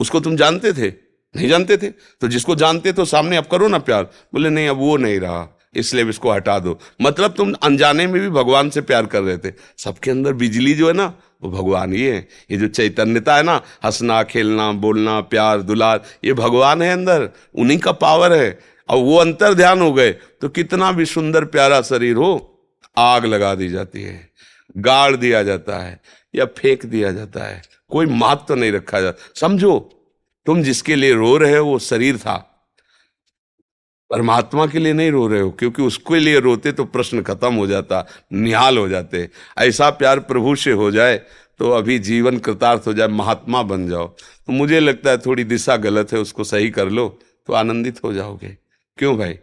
उसको 0.00 0.20
तुम 0.20 0.36
जानते 0.36 0.72
थे? 0.72 0.88
नहीं 1.34 1.48
जानते 1.48 1.76
थे? 1.76 1.88
तो 1.88 2.28
जिसको 2.28 2.54
जानते 2.56 2.92
तो 2.92 3.04
सामने 3.04 3.36
अब 3.36 3.44
करो 3.44 3.68
ना 3.68 3.78
प्यार। 3.78 4.04
बोले, 4.04 4.50
नहीं, 4.50 4.68
अब 4.68 4.76
वो 4.76 4.96
नहीं 4.96 5.18
रहा, 5.20 5.48
इसलिए 5.74 6.08
इसको 6.08 6.32
हटा 6.32 6.58
दो। 6.58 6.78
मतलब 7.02 7.34
तुम 7.34 7.52
अनजाने 7.62 8.06
में 8.06 8.20
भी 8.22 8.28
भगवान 8.30 8.70
से 8.70 8.80
प्यार 8.80 9.06
कर 9.06 9.22
रहे 9.22 9.38
थे। 9.38 9.52
सबके 9.78 10.10
अंदर 10.10 10.32
बिजली 10.32 10.74
जो 10.74 10.88
है 10.88 10.92
ना 10.92 11.12
वो 11.42 11.50
भगवान 11.50 11.92
है 11.92 12.28
ये 12.50 12.56
जो 12.56 12.68
चैतन्यता 12.68 13.36
है 13.36 13.42
ना, 13.42 13.60
हंसना, 13.84 14.22
खेलना, 14.22 14.70
बोलना, 14.72 15.20
प्यार, 15.20 15.62
दुलार, 15.62 16.02
ये 16.24 16.32
भगवान 16.32 16.82
है 16.82 16.92
अंदर। 16.92 17.28
उन्हीं 17.54 17.78
का 17.78 17.92
पावर 17.92 18.32
है। 18.32 18.58
और 18.88 18.98
वो 18.98 19.16
अंतर 19.16 19.54
ध्यान 19.54 19.80
हो 19.80 19.92
गए 19.92 20.10
तो 20.12 20.48
कितना 20.48 20.90
भी 20.92 21.04
सुंदर 21.04 21.44
प्यारा 21.44 21.80
शरीर 21.82 22.16
हो, 22.16 22.30
आग 22.98 23.24
लगा 23.24 23.54
दी 23.54 23.68
जाती 23.68 24.02
है, 24.02 24.28
गाड़ 24.76 25.16
दिया 25.16 25.42
जाता 25.42 25.78
है, 25.78 26.00
या 26.34 26.44
फेंक 26.58 26.86
दिया 26.86 27.12
जाता 27.12 27.44
है। 27.44 27.62
कोई 27.90 28.06
महत्व 28.06 28.44
तो 28.48 28.54
नहीं 28.54 28.72
रखा 28.72 29.00
जाता 29.00 29.32
समझो, 29.34 29.78
तुम 30.46 30.62
जिसके 30.62 30.96
लिए 30.96 31.14
रो 31.14 31.36
रहे 31.36 31.56
हो, 31.56 31.66
वो 31.66 31.78
शरीर 31.78 32.18
था। 32.18 32.57
परमात्मा 34.10 34.66
के 34.66 34.78
लिए 34.78 34.92
नहीं 34.92 35.10
रो 35.10 35.26
रहे 35.28 35.40
हो, 35.40 35.50
क्योंकि 35.50 35.82
उसके 35.82 36.18
लिए 36.18 36.40
रोते 36.40 36.72
तो 36.72 36.84
प्रश्न 36.86 37.22
खत्म 37.22 37.54
हो 37.54 37.66
जाता, 37.66 38.06
निहाल 38.32 38.78
हो 38.78 38.88
जाते। 38.88 39.28
ऐसा 39.58 39.90
प्यार 39.92 40.20
प्रभु 40.20 40.54
से 40.56 40.72
हो 40.72 40.90
जाए 40.90 41.16
तो 41.60 41.70
अभी 41.70 41.98
जीवन 41.98 42.38
कृतार्थ 42.38 42.86
हो 42.86 42.92
जाए, 42.92 43.08
महात्मा 43.08 43.62
बन 43.64 43.88
जाओ। 43.88 44.06
तो 44.06 44.52
मुझे 44.52 44.80
लगता 44.80 45.10
है 45.10 45.18
थोड़ी 45.18 45.44
दिशा 45.44 45.76
गलत 45.78 46.12
है, 46.12 46.18
उसको 46.18 46.44
सही 46.44 46.70
कर 46.70 46.88
लो 46.88 47.08
तो 47.48 47.52
आनंदित 47.52 48.02
हो 48.04 48.12
जाओगे। 48.12 48.56
क्यों 48.98 49.16
भाई? 49.18 49.38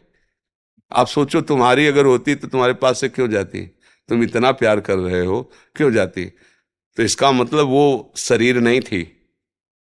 आप 0.92 1.08
सोचो, 1.08 1.42
तुम्हारी 1.42 1.88
अगर 1.88 2.06
होती 2.06 2.36
तो 2.36 2.48
तुम्हारे 2.48 2.74
पास 2.76 3.00
से 3.00 3.10
क्यों 3.10 3.30
जाती? 3.30 3.62
तुम 4.10 4.24
इतना 4.24 4.52
प्यार 4.54 4.80
कर 4.80 4.98
रहे 4.98 5.24
हो, 5.26 5.42
क्यों 5.76 5.92
जाती? 5.92 6.26
तो 6.26 7.04
इसका 7.04 7.32
मतलब 7.32 7.68
वो 7.68 8.14
शरीर 8.18 8.60
नहीं 8.60 8.82
थी, 8.82 9.02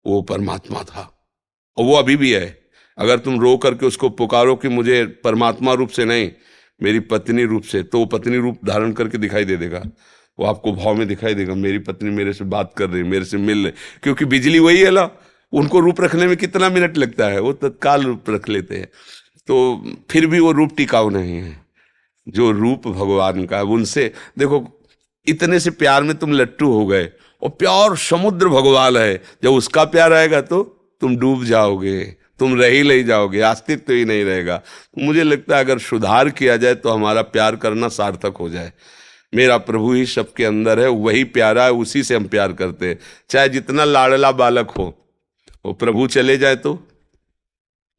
वो 0.06 0.22
परमात्मा 0.22 0.84
था, 0.84 1.02
और 1.78 1.86
वो 1.86 1.96
अभी 1.96 2.16
भी 2.16 2.32
है। 2.32 2.65
अगर 2.98 3.20
तुम 3.20 3.40
रो 3.42 3.56
करके 3.58 3.86
उसको 3.86 4.10
पुकारो 4.10 4.56
कि 4.56 4.68
मुझे 4.68 5.06
परमात्मा 5.24 5.74
रूप 5.74 5.90
से 5.90 6.06
नहीं, 6.06 6.32
मेरी 6.84 7.00
पत्नी 7.00 7.44
रूप 7.44 7.64
से 7.64 7.84
तो 7.84 8.00
वो 8.00 8.06
पत्नी 8.06 8.38
रूप 8.38 8.60
धारण 8.66 8.92
करके 8.92 9.18
दिखाई 9.18 9.46
दे 9.46 9.58
देगा। 9.58 9.84
वो 10.40 10.46
आपको 10.46 10.72
भाव 10.74 10.96
में 10.96 11.08
दिखाई 11.08 11.34
देगा, 11.34 11.56
मेरी 11.56 11.80
पत्नी 11.80 12.10
मेरे 12.10 12.34
से 12.34 12.44
बात 12.44 12.74
कर 12.78 12.90
रही, 12.90 13.04
मेरे 13.04 13.26
से 13.26 13.38
मिल 13.38 13.64
रही, 13.64 13.74
क्योंकि 14.04 14.26
बिजली 14.26 14.60
वही 14.60 14.82
है 14.82 14.90
ला। 14.90 15.10
उनको 15.54 15.80
रूप 15.80 16.02
रखने 16.02 16.28
में 16.28 16.38
कितना 16.38 16.70
मिनट 16.70 16.98
लगता 16.98 17.28
है, 17.28 17.40
वो 17.40 17.54
तत्काल 17.54 18.04
रूप 18.04 18.30
रख 18.30 18.50
लेते 18.50 18.76
हैं। 18.76 18.90
तो 19.48 19.56
फिर 20.10 20.26
भी 20.26 20.40
वो 20.40 20.52
रूप 20.52 20.70
टिकाऊ 20.78 21.10
नहीं 21.10 21.38
है। 21.38 21.66
जो 22.28 22.52
रूप 22.52 22.88
भगवान 22.88 23.46
का 23.46 23.58
है, 23.58 23.64
उनसे, 23.64 24.12
देखो, 24.40 24.66
इतने 25.28 25.60
से 25.60 25.70
प्यार 25.72 26.04
में 26.04 26.16
तुम 26.18 26.32
लट्टू 26.32 26.72
हो 26.72 26.86
गए, 26.86 27.10
और 27.42 27.50
प्यार 27.50 27.96
समुद्र 27.96 28.48
भगवान 28.48 28.98
है। 28.98 29.22
जब 29.44 29.50
उसका 29.50 29.84
प्यार 29.86 30.14
आएगा 30.14 30.42
तो 30.42 30.64
तुम 31.02 31.18
डूब 31.18 31.44
जाओगे। 31.44 32.25
तुम 32.40 32.56
रह 32.62 32.68
ही 32.68 32.84
नहीं 32.84 33.04
जाओगे, 33.06 33.40
अस्तित्व 33.40 33.94
ही 33.94 34.06
नहीं 34.06 34.24
रहेगा। 34.26 34.58
तो 34.58 35.02
मुझे 35.02 35.24
लगता 35.24 35.58
है 35.58 35.64
अगर 35.64 35.80
सुधार 35.80 36.30
किया 36.30 36.58
जाए 36.58 36.76
तो 36.76 36.90
हमारा 36.90 37.22
प्यार 37.22 37.56
करना 37.56 37.88
सार्थक 37.90 38.38
हो 38.40 38.50
जाए। 38.50 38.74
मेरा 39.34 39.58
प्रभु 39.58 39.94
ही 39.94 40.06
सबके 40.06 40.46
अंदर 40.46 40.80
है, 40.80 40.88
वही 40.88 41.24
प्यारा 41.24 41.64
है, 41.64 41.72
उसी 41.72 42.04
से 42.04 42.16
हम 42.16 42.28
प्यार 42.28 42.54
करते 42.54 42.88
हैं। 42.88 43.00
चाहे 43.30 43.50
जितना 43.50 43.84
लाड़ला 43.84 44.32
बालक 44.32 44.70
हो, 44.70 44.86
वो 45.66 45.74
प्रभु 45.74 46.08
चले 46.08 46.38
जाए 46.38 46.56
तो 46.56 46.88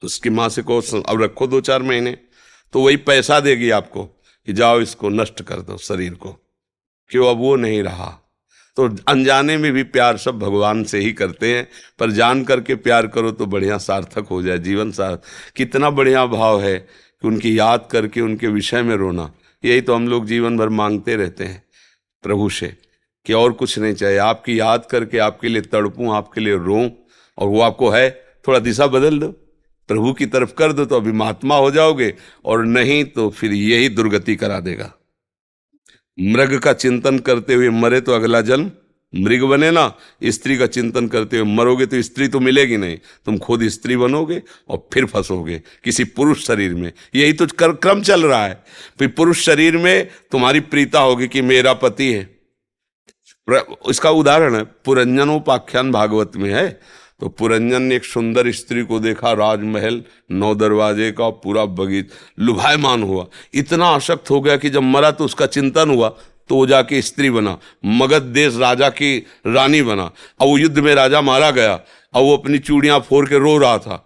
उसकी 0.03 0.31
माँ 0.31 0.49
से 0.49 0.63
को 0.63 0.81
अब 1.03 1.23
रखो 1.23 1.47
दो 1.47 1.61
चार 1.61 1.83
महीने। 1.83 2.17
तो 2.73 2.81
वही 2.81 2.97
पैसा 2.97 3.41
देगी 3.41 3.71
आपको 3.71 4.05
कि 4.05 4.53
जाओ 4.53 4.81
इसको 4.81 5.09
नष्ट 5.09 5.43
कर 5.43 5.61
दो 5.61 5.77
शरीर 5.79 6.15
को। 6.15 6.33
क्यों? 7.11 7.31
अब 7.31 7.39
वो 7.39 7.57
नहीं 7.57 7.83
रहा। 7.83 8.26
तो 8.77 8.89
अनजाने 9.09 9.57
में 9.57 9.73
भी 9.73 9.83
प्यार 9.85 10.17
सब 10.17 10.39
भगवान 10.39 10.83
से 10.85 10.99
ही 10.99 11.13
करते 11.13 11.55
हैं, 11.55 11.67
पर 11.99 12.11
जान 12.11 12.43
करके 12.45 12.75
प्यार 12.77 13.07
करो 13.07 13.31
तो 13.31 13.47
बढ़िया 13.47 13.79
सार्थक 13.79 14.27
हो 14.31 14.43
जाए, 14.43 14.59
जीवन 14.59 14.91
सार्थ 14.93 15.21
कितना 15.57 15.91
बढ़िया 15.91 16.25
भाव 16.27 16.61
है 16.63 16.79
कि 16.79 17.29
उनकी 17.29 17.59
याद 17.59 17.89
करके, 17.91 18.21
उनके 18.21 18.49
विषय 18.49 18.83
में 18.83 18.95
रोना। 18.97 19.31
यही 19.65 19.81
तो 19.81 19.95
हम 19.95 20.09
लोग 20.09 20.27
जीवन 20.27 20.59
भर 20.59 20.69
मांगते 20.71 21.17
रहते 21.17 21.45
हैं, 21.45 21.63
प्रभु 22.25 22.49
से, 22.51 22.73
कि 23.27 23.33
और 23.33 23.53
कुछ 23.53 23.79
नहीं 23.79 23.95
चाहिए। 23.95 24.19
आपकी 24.19 24.59
याद 24.61 24.87
करके 24.87 25.19
आपके 25.21 25.49
लिए 25.49 25.63
तड़पूं, 25.63 26.15
आपके 26.15 26.41
लिए 26.41 26.57
रो 26.57 26.83
और 27.39 27.49
वो 27.49 27.61
आपको 27.61 27.89
है, 27.91 28.11
थोड़ा 28.49 28.59
दिशा 28.59 28.87
बदल 28.87 29.19
दो, 29.19 29.29
प्रभु 29.89 30.13
की 30.13 30.27
तरफ़ 30.27 30.53
कर 30.55 30.73
दो 30.73 30.85
तो 30.85 30.97
अभी 30.97 31.13
महात्मा 31.13 31.57
हो 31.57 31.71
जाओगे, 31.71 32.13
और 32.45 32.65
नहीं 32.67 33.05
तो 33.07 33.29
फिर 33.31 33.53
यही 33.53 33.89
दुर्गति 33.89 34.37
करा 34.37 34.61
देगा। 34.61 34.93
मृग 36.19 36.59
का 36.59 36.73
चिंतन 36.73 37.19
करते 37.19 37.55
हुए 37.55 37.69
मरे 37.71 38.01
तो 38.01 38.13
अगला 38.13 38.41
जन्म। 38.41 38.71
मृग 39.13 39.43
बने 39.43 39.71
ना 39.71 39.93
स्त्री 40.25 40.57
का 40.57 40.67
चिंतन 40.67 41.07
करते 41.09 41.39
हुए 41.39 41.55
मरोगे 41.55 41.87
तो 41.87 42.01
स्त्री 42.03 42.29
तो 42.29 42.41
मिलेगी 42.41 42.77
नहीं। 42.77 42.97
तुम 43.27 43.39
खुद 43.39 43.63
स्त्री 43.69 43.97
बनोगे 43.97 44.43
और 44.69 44.89
फिर 44.93 45.05
फंसोगे 45.07 45.63
किसी 45.85 46.05
पुरुष 46.05 46.45
शरीर 46.47 46.75
में। 46.75 46.93
यही 47.15 47.33
तो 47.33 47.47
कर, 47.49 47.73
क्रम 47.73 48.03
चल 48.03 48.27
रहा 48.27 48.45
है। 48.47 48.63
फिर 48.99 49.09
पुरुष 49.09 49.45
शरीर 49.45 49.77
में 49.77 50.09
तुम्हारी 50.33 50.61
प्रीता 50.63 51.01
होगी 51.01 51.29
कि 51.29 51.43
मेरा 51.43 51.73
पति 51.75 52.13
है। 52.13 52.25
इसका 53.89 54.11
उदाहरण 54.11 54.55
है 54.55 54.65
पुरंजनोपाख्यान 54.85 55.93
भागवत 55.93 56.37
में 56.37 56.53
है। 56.55 56.69
तो 57.21 57.29
पुरंजन 57.29 57.83
ने 57.83 57.97
एक 57.97 58.05
सुंदर 58.05 58.51
स्त्री 58.53 58.83
को 58.83 58.99
देखा, 59.01 59.33
राजमहल, 59.33 60.03
नौ 60.31 60.55
दरवाजे 60.55 61.11
का 61.13 61.29
पूरा 61.31 61.65
बगीच 61.65 62.11
लुभायमान 62.39 63.03
हुआ। 63.03 63.27
इतना 63.55 63.87
आसक्त 63.87 64.31
हो 64.31 64.41
गया 64.41 64.57
कि 64.57 64.71
जब 64.71 64.83
मरा 64.83 65.11
तो 65.11 65.25
उसका 65.25 65.47
चिंतन 65.49 65.91
हुआ 65.91 66.09
तो 66.51 66.67
जाके 66.67 67.01
स्त्री 67.03 67.31
बना, 67.31 67.57
मगध 67.85 68.23
देश 68.23 68.57
राजा 68.57 68.89
की 68.91 69.17
रानी 69.47 69.83
बना। 69.83 70.11
और 70.41 70.47
वो 70.47 70.59
युद्ध 70.59 70.79
में 70.79 70.95
राजा 70.95 71.21
मारा 71.21 71.51
गया 71.51 71.73
और 72.15 72.23
वो 72.23 72.37
अपनी 72.37 72.59
चूड़ियाँ 72.59 72.99
फोड़ 73.01 73.29
के 73.29 73.39
रो 73.39 73.57
रहा 73.59 73.79
था। 73.79 73.97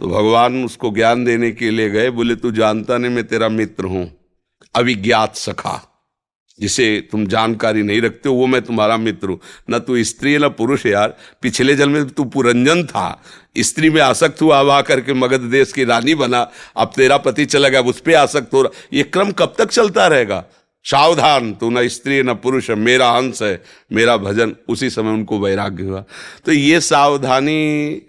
तो 0.00 0.08
भगवान 0.08 0.64
उसको 0.64 0.90
ज्ञान 0.90 1.24
देने 1.24 1.50
के 1.52 1.70
लिए 1.70 1.90
गए, 1.90 2.10
बोले, 2.10 2.36
तू 2.36 2.50
जानता 2.52 2.98
नहीं 2.98 3.12
मैं 3.12 3.24
तेरा 3.24 3.48
मित्र 3.48 3.84
हूँ 3.84 4.10
अभिज्ञात 4.74 5.36
सखा। 5.36 5.80
जिसे 6.60 7.08
तुम 7.12 7.26
जानकारी 7.26 7.82
नहीं 7.82 8.00
रखते 8.02 8.28
हो, 8.28 8.34
वो 8.34 8.46
मैं 8.46 8.62
तुम्हारा 8.62 8.96
मित्र 8.96 9.28
हूँ। 9.28 9.40
न 9.70 9.78
तू 9.78 10.04
स्त्री 10.04 10.38
न 10.38 10.48
पुरुष 10.48 10.86
यार। 10.86 11.16
पिछले 11.42 11.74
जन्म 11.74 11.92
में 11.92 12.08
तू 12.08 12.24
पुरंजन 12.24 12.84
था। 12.84 13.22
स्त्री 13.58 13.90
में 13.90 14.00
आसक्त 14.00 14.42
हुआ, 14.42 14.60
अब 14.60 14.70
आवा 14.70 14.82
करके 14.82 15.12
मगध 15.12 15.40
देश 15.40 15.72
की 15.72 15.84
रानी 15.84 16.14
बना। 16.14 16.50
अब 16.76 16.92
तेरा 16.96 17.16
पति 17.16 17.44
चला 17.44 17.68
गया 17.68 17.80
उस 17.80 18.00
पर 18.00 18.14
आसक्त 18.14 18.54
हो 18.54 18.62
रहा। 18.62 18.86
ये 18.92 19.02
क्रम 19.02 19.30
कब 19.30 19.54
तक 19.58 19.68
चलता 19.68 20.06
रहेगा? 20.06 20.44
सावधान, 20.84 21.52
तू 21.52 21.70
न 21.70 21.88
स्त्री, 21.88 22.22
न 22.22 22.34
पुरुष 22.34 22.70
है। 22.70 22.76
मेरा 22.76 23.10
हंस 23.10 23.42
है, 23.42 23.62
मेरा 23.92 24.16
भजन। 24.16 24.56
उसी 24.68 24.90
समय 24.90 25.10
उनको 25.10 25.40
वैराग्य 25.40 25.84
हुआ। 25.84 26.04
तो 26.44 26.52
ये 26.52 26.80
सावधानी 26.80 28.02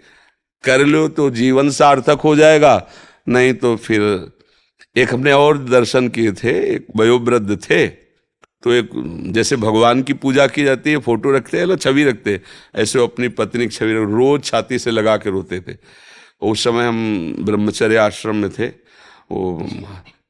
कर 0.64 0.86
लो 0.86 1.08
तो 1.08 1.30
जीवन 1.30 1.70
सार्थक 1.70 2.20
हो 2.24 2.36
जाएगा। 2.36 2.88
नहीं 3.28 3.54
तो 3.54 3.76
फिर 3.76 4.32
एक 4.96 5.14
हमने 5.14 5.32
और 5.32 5.58
दर्शन 5.58 6.08
किए 6.08 6.32
थे, 6.32 6.74
एक 6.74 6.86
वयोवृद्ध 6.96 7.58
थे। 7.70 8.05
तो 8.62 8.72
एक, 8.72 8.90
जैसे 9.26 9.56
भगवान 9.56 10.02
की 10.02 10.12
पूजा 10.12 10.46
की 10.46 10.64
जाती 10.64 10.90
है, 10.90 10.98
फ़ोटो 10.98 11.30
रखते 11.30 11.58
हैं 11.58 11.66
ना 11.66 11.76
छवि 11.76 12.04
रखते 12.04 12.32
हैं। 12.32 12.42
ऐसे 12.74 12.98
वो 12.98 13.06
अपनी 13.06 13.28
पत्नी 13.28 13.64
की 13.64 13.70
छवि 13.70 13.92
रोज 13.92 14.44
छाती 14.44 14.78
से 14.78 14.90
लगा 14.90 15.16
के 15.16 15.30
रोते 15.30 15.60
थे। 15.60 15.76
उस 16.40 16.64
समय 16.64 16.86
हम 16.86 17.36
ब्रह्मचर्य 17.40 17.96
आश्रम 17.96 18.36
में 18.36 18.50
थे। 18.50 18.66
वो, 19.30 19.68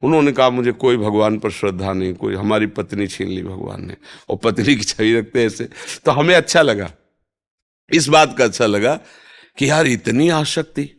उन्होंने 0.03 0.31
कहा, 0.31 0.49
मुझे 0.49 0.71
कोई 0.71 0.97
भगवान 0.97 1.39
पर 1.39 1.51
श्रद्धा 1.51 1.93
नहीं, 1.93 2.13
कोई, 2.13 2.35
हमारी 2.35 2.65
पत्नी 2.65 3.07
छीन 3.07 3.27
ली 3.27 3.43
भगवान 3.43 3.87
ने, 3.87 3.95
और 4.29 4.37
पत्नी 4.37 4.75
की 4.75 4.83
छवि 4.83 5.19
रखते 5.19 5.45
ऐसे। 5.45 5.69
तो 6.05 6.11
हमें 6.11 6.35
अच्छा 6.35 6.61
लगा। 6.61 6.91
इस 7.93 8.07
बात 8.07 8.37
का 8.37 8.43
अच्छा 8.43 8.65
लगा 8.65 8.99
कि 9.57 9.69
यार 9.69 9.87
इतनी 9.87 10.29
आसक्ति 10.29 10.96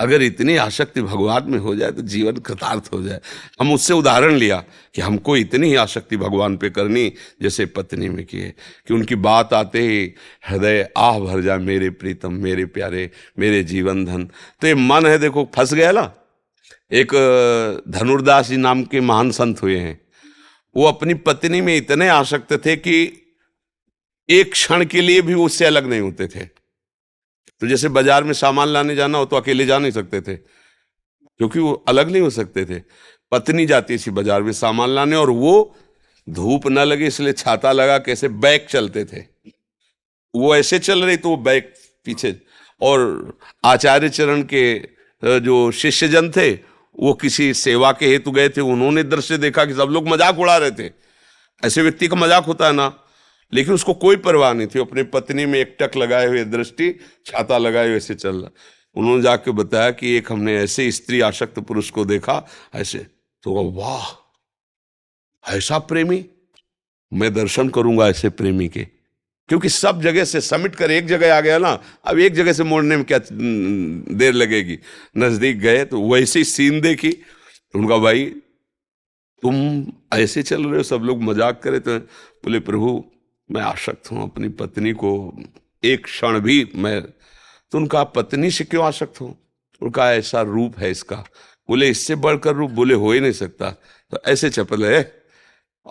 अगर 0.00 0.22
इतनी 0.22 0.56
आसक्ति 0.56 1.02
भगवान 1.02 1.50
में 1.50 1.58
हो 1.58 1.74
जाए 1.76 1.92
तो 1.92 2.02
जीवन 2.02 2.36
कृतार्थ 2.36 2.88
हो 2.92 3.02
जाए। 3.02 3.20
हम 3.60 3.72
उससे 3.72 3.94
उदाहरण 3.94 4.36
लिया 4.36 4.64
कि 4.94 5.00
हमको 5.00 5.36
इतनी 5.36 5.68
ही 5.68 5.74
आसक्ति 5.74 6.16
भगवान 6.16 6.56
पे 6.56 6.70
करनी 6.70 7.12
जैसे 7.42 7.66
पत्नी 7.66 8.08
में 8.08 8.24
किए 8.26 8.52
कि 8.88 8.94
उनकी 8.94 9.14
बात 9.14 9.52
आते 9.54 9.82
ही 9.82 10.14
हृदय 10.48 10.88
आह 10.96 11.18
भर 11.18 11.40
जाए, 11.40 11.58
मेरे 11.58 11.90
प्रीतम, 11.90 12.32
मेरे 12.32 12.64
प्यारे, 12.64 13.10
मेरे 13.38 13.62
जीवन 13.62 14.04
धन। 14.04 14.24
तो 14.60 14.66
ये 14.66 14.74
मन 14.74 15.06
है, 15.06 15.18
देखो, 15.18 15.50
फंस 15.54 15.74
गया 15.74 15.92
ना? 15.92 16.12
एक 16.92 17.12
धनुर्दास 17.88 18.48
जी 18.48 18.56
नाम 18.56 18.82
के 18.84 19.00
महान 19.00 19.30
संत 19.30 19.62
हुए 19.62 19.78
हैं। 19.78 20.00
वो 20.76 20.86
अपनी 20.86 21.14
पत्नी 21.14 21.60
में 21.60 21.76
इतने 21.76 22.08
आसक्त 22.08 22.52
थे 22.66 22.76
कि 22.76 22.96
एक 24.28 24.52
क्षण 24.52 24.84
के 24.84 25.00
लिए 25.00 25.22
भी 25.22 25.34
उससे 25.34 25.64
अलग 25.64 25.86
नहीं 25.86 26.00
होते 26.00 26.26
थे। 26.26 26.59
तो 27.62 27.66
जैसे 27.66 27.88
बाज़ार 27.90 28.24
में 28.24 28.32
सामान 28.34 28.68
लाने 28.68 28.94
जाना 28.96 29.18
हो 29.18 29.24
तो 29.26 29.36
अकेले 29.36 29.66
जा 29.66 29.78
नहीं 29.78 29.92
सकते 29.92 30.20
थे, 30.20 30.34
क्योंकि 30.36 31.58
वो 31.58 31.72
अलग 31.88 32.10
नहीं 32.10 32.22
हो 32.22 32.30
सकते 32.32 32.64
थे। 32.64 32.80
पत्नी 33.32 33.66
जाती 33.66 33.98
थी 33.98 34.10
बाज़ार 34.12 34.42
में 34.42 34.52
सामान 34.54 34.90
लाने 34.90 35.16
और 35.16 35.30
वो 35.32 35.76
धूप 36.26 36.66
न 36.68 36.78
लगे, 36.80 37.06
इसलिए 37.06 37.32
छाता 37.34 37.72
लगा 37.72 37.98
कैसे 38.00 38.28
बैग 38.30 38.66
चलते 38.68 39.04
थे। 39.04 39.20
वो 40.34 40.54
ऐसे 40.56 40.78
चल 40.80 41.04
रही 41.04 41.16
तो 41.16 41.28
वो 41.28 41.36
बैग 41.38 41.72
पीछे 42.06 42.34
और 42.80 43.38
आचार्य 43.64 44.08
चरण 44.10 44.42
के 44.44 45.40
जो 45.40 45.70
शिष्यजन 45.72 46.30
थे, 46.30 46.50
वो 46.98 47.12
किसी 47.14 47.52
सेवा 47.54 47.92
के 47.92 48.06
हेतु 48.06 48.30
गए 48.30 48.48
थे, 48.48 48.60
उन्होंने 48.62 49.02
दृश्य 49.04 49.38
देखा 49.38 49.64
कि 49.64 49.74
सब 49.74 49.88
लोग 49.90 50.08
मज़ाक 50.08 50.38
उड़ा 50.38 50.56
रहे 50.56 50.70
थे। 50.72 50.90
ऐसे 51.62 51.82
व्यक्ति 51.82 52.08
का 52.08 52.16
मज़ाक 52.16 52.44
होता 52.44 52.66
है 52.66 52.72
ना। 52.72 52.88
लेकिन 53.52 53.74
उसको 53.74 53.94
कोई 53.94 54.16
परवाह 54.16 54.52
नहीं 54.52 54.66
थी। 54.66 54.78
अपनी 54.78 55.02
पत्नी 55.02 55.46
में 55.46 55.58
एक 55.58 55.76
टक 55.80 55.96
लगाए 55.96 56.26
हुए 56.26 56.44
दृष्टि, 56.44 57.00
छाता 57.26 57.58
लगाए 57.58 57.86
हुए 57.86 57.96
ऐसे 57.96 58.14
चल 58.14 58.36
रहा। 58.36 58.50
उन्होंने 58.96 59.22
जाके 59.22 59.50
बताया 59.50 59.90
कि 59.90 60.16
एक 60.16 60.32
हमने 60.32 60.56
ऐसे 60.56 60.90
स्त्री 60.92 61.20
आशक्त 61.20 61.58
पुरुष 61.58 61.90
को 61.90 62.04
देखा, 62.04 62.46
ऐसे। 62.74 63.06
तो 63.42 63.70
वाह! 63.70 64.16
ऐसा 65.56 65.78
प्रेमी? 65.78 66.24
मैं 67.12 67.34
दर्शन 67.34 67.68
करूँगा 67.68 68.08
ऐसे 68.08 68.28
प्रेमी 68.28 68.68
के। 68.68 68.84
क्योंकि 69.48 69.68
सब 69.68 70.00
जगह 70.02 70.24
से 70.24 70.40
समिट 70.40 70.74
कर 70.74 70.90
एक 70.90 71.06
जगह 71.06 71.36
आ 71.36 71.40
गया 71.40 71.58
ना, 71.58 71.82
अब 72.04 72.18
एक 72.18 72.34
जगह 72.34 72.52
से 72.52 72.64
मोड़ने 72.64 72.96
में 72.96 73.04
क्या 73.04 73.18
देर 74.14 74.32
लगेगी। 74.32 74.78
नज़दीक 75.16 75.58
गए 75.58 75.84
तो 75.84 76.02
वैसी 76.10 76.44
सीन 76.44 76.80
देखी। 76.80 77.16
उनका, 77.74 77.96
भाई, 77.96 78.24
तुम 79.42 79.86
ऐसे 80.12 80.42
चल 80.42 80.64
रहे 80.64 80.76
हो, 80.76 80.82
सब 80.82 80.96
लोग 80.96 81.22
मज़ाक 81.22 81.60
करे 81.62 81.78
तो 81.80 81.98
बोले, 81.98 82.60
प्रभु 82.60 83.04
मैं 83.50 83.62
आसक्त 83.62 84.10
हूँ 84.12 84.22
अपनी 84.22 84.48
पत्नी 84.48 84.92
को। 84.92 85.36
एक 85.84 86.04
क्षण 86.04 86.40
भी 86.40 86.72
मैं 86.74 87.02
तो 87.72 87.78
उनका 87.78 88.04
पत्नी 88.04 88.50
से 88.50 88.64
क्यों 88.64 88.84
आसक्त 88.84 89.20
हूँ? 89.20 89.38
उनका 89.82 90.12
ऐसा 90.14 90.42
रूप 90.42 90.78
है 90.78 90.90
इसका। 90.90 91.16
बोले, 91.68 91.88
इससे 91.88 92.14
बढ़कर 92.14 92.54
रूप 92.54 92.70
बोले, 92.70 92.94
हो 92.94 93.12
ही 93.12 93.20
नहीं 93.20 93.32
सकता। 93.32 93.70
तो 94.10 94.18
ऐसे 94.26 94.50
चपल 94.50 94.84
है। 94.84 95.22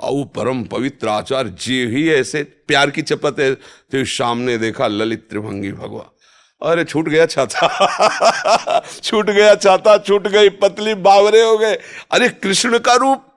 आओ 0.03 0.23
परम 0.23 0.63
पवित्र 0.63 1.07
आचार 1.07 1.47
जी 1.47 1.85
ही 1.85 2.09
ऐसे 2.09 2.43
प्यार 2.43 2.89
की 2.89 3.01
चपत 3.01 3.39
है। 3.39 3.55
तो 3.55 4.05
सामने 4.05 4.57
देखा 4.57 4.87
ललित 4.87 5.29
त्रिभंगी 5.29 5.71
भगवान 5.71 6.15
अरे, 6.61 6.83
छूट 6.83 7.09
गया 7.09 7.25
छाता 7.25 8.79
छूट 9.03 9.29
गया 9.29 9.55
छाता 9.55 9.97
छूट 9.97 10.27
गई। 10.27 10.49
पतली 10.49 10.93
बावरे 10.93 11.41
हो 11.41 11.57
गए। 11.57 11.77
अरे, 12.11 12.29
कृष्ण 12.29 12.79
का 12.79 12.95
रूप 12.95 13.28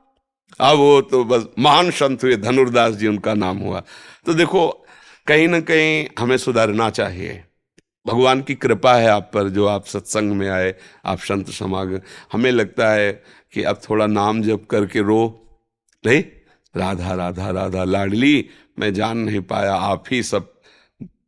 अब 0.60 0.76
वो 0.76 1.00
तो 1.00 1.24
बस 1.24 1.46
महान 1.58 1.90
संत 1.90 2.24
हुए, 2.24 2.36
धनुर्दास 2.36 2.94
जी, 2.94 3.06
उनका 3.06 3.34
नाम 3.34 3.58
हुआ। 3.58 3.82
तो 4.26 4.34
देखो, 4.34 4.86
कहीं 5.26 5.48
ना 5.48 5.60
कहीं 5.60 6.06
हमें 6.18 6.36
सुधारना 6.36 6.90
चाहिए। 6.90 7.44
भगवान 8.06 8.42
की 8.42 8.54
कृपा 8.54 8.94
है 8.94 9.08
आप 9.08 9.30
पर, 9.34 9.48
जो 9.48 9.66
आप 9.66 9.86
सत्संग 9.86 10.32
में 10.32 10.48
आए, 10.48 10.74
आप 11.04 11.18
संत 11.18 11.50
समागम 11.50 12.00
हमें 12.32 12.50
लगता 12.50 12.90
है 12.90 13.22
कि 13.52 13.62
अब 13.62 13.80
थोड़ा 13.90 14.06
नाम 14.06 14.42
जप 14.42 14.66
करके 14.70 15.00
रो। 15.00 15.48
नहीं, 16.06 16.24
राधा 16.76 17.14
राधा 17.14 17.50
राधा 17.50 17.84
लाडली, 17.84 18.48
मैं 18.78 18.94
जान 18.94 19.18
नहीं 19.18 19.40
पाया, 19.40 19.74
आप 19.74 20.04
ही 20.10 20.22
सब, 20.22 20.52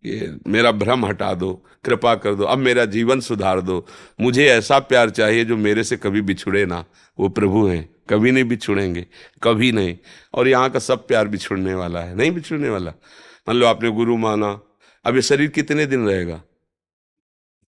ये 0.07 0.37
मेरा 0.47 0.73
भ्रम 0.73 1.07
हटा 1.07 1.35
दो, 1.35 1.65
कृपा 1.85 2.15
कर 2.15 2.35
दो, 2.35 2.45
अब 2.45 2.59
मेरा 2.59 2.85
जीवन 2.85 3.21
सुधार 3.21 3.61
दो। 3.61 3.87
मुझे 4.21 4.47
ऐसा 4.47 4.79
प्यार 4.79 5.11
चाहिए 5.11 5.45
जो 5.45 5.57
मेरे 5.57 5.85
से 5.85 5.97
कभी 5.97 6.21
बिछुड़े 6.21 6.67
ना। 6.67 6.85
वो 7.19 7.29
प्रभु 7.29 7.67
हैं। 7.67 7.94
कभी 8.11 8.31
नहीं 8.31 8.45
बिछुड़ेंगे 8.45 9.07
कभी 9.43 9.73
नहीं। 9.73 9.99
और 10.35 10.49
यहाँ 10.49 10.71
का 10.71 10.79
सब 10.79 11.07
प्यार 11.07 11.29
बिछुड़ने 11.29 11.75
वाला 11.75 12.01
है, 12.01 12.17
नहीं 12.17 12.31
बिछुड़ने 12.31 12.69
वाला। 12.69 12.91
मान 13.49 13.57
लो 13.57 13.67
आपने 13.67 13.91
गुरु 13.91 14.17
माना, 14.17 14.61
अब 15.05 15.15
ये 15.15 15.23
शरीर 15.23 15.49
कितने 15.49 15.87
दिन 15.87 16.07
रहेगा? 16.07 16.43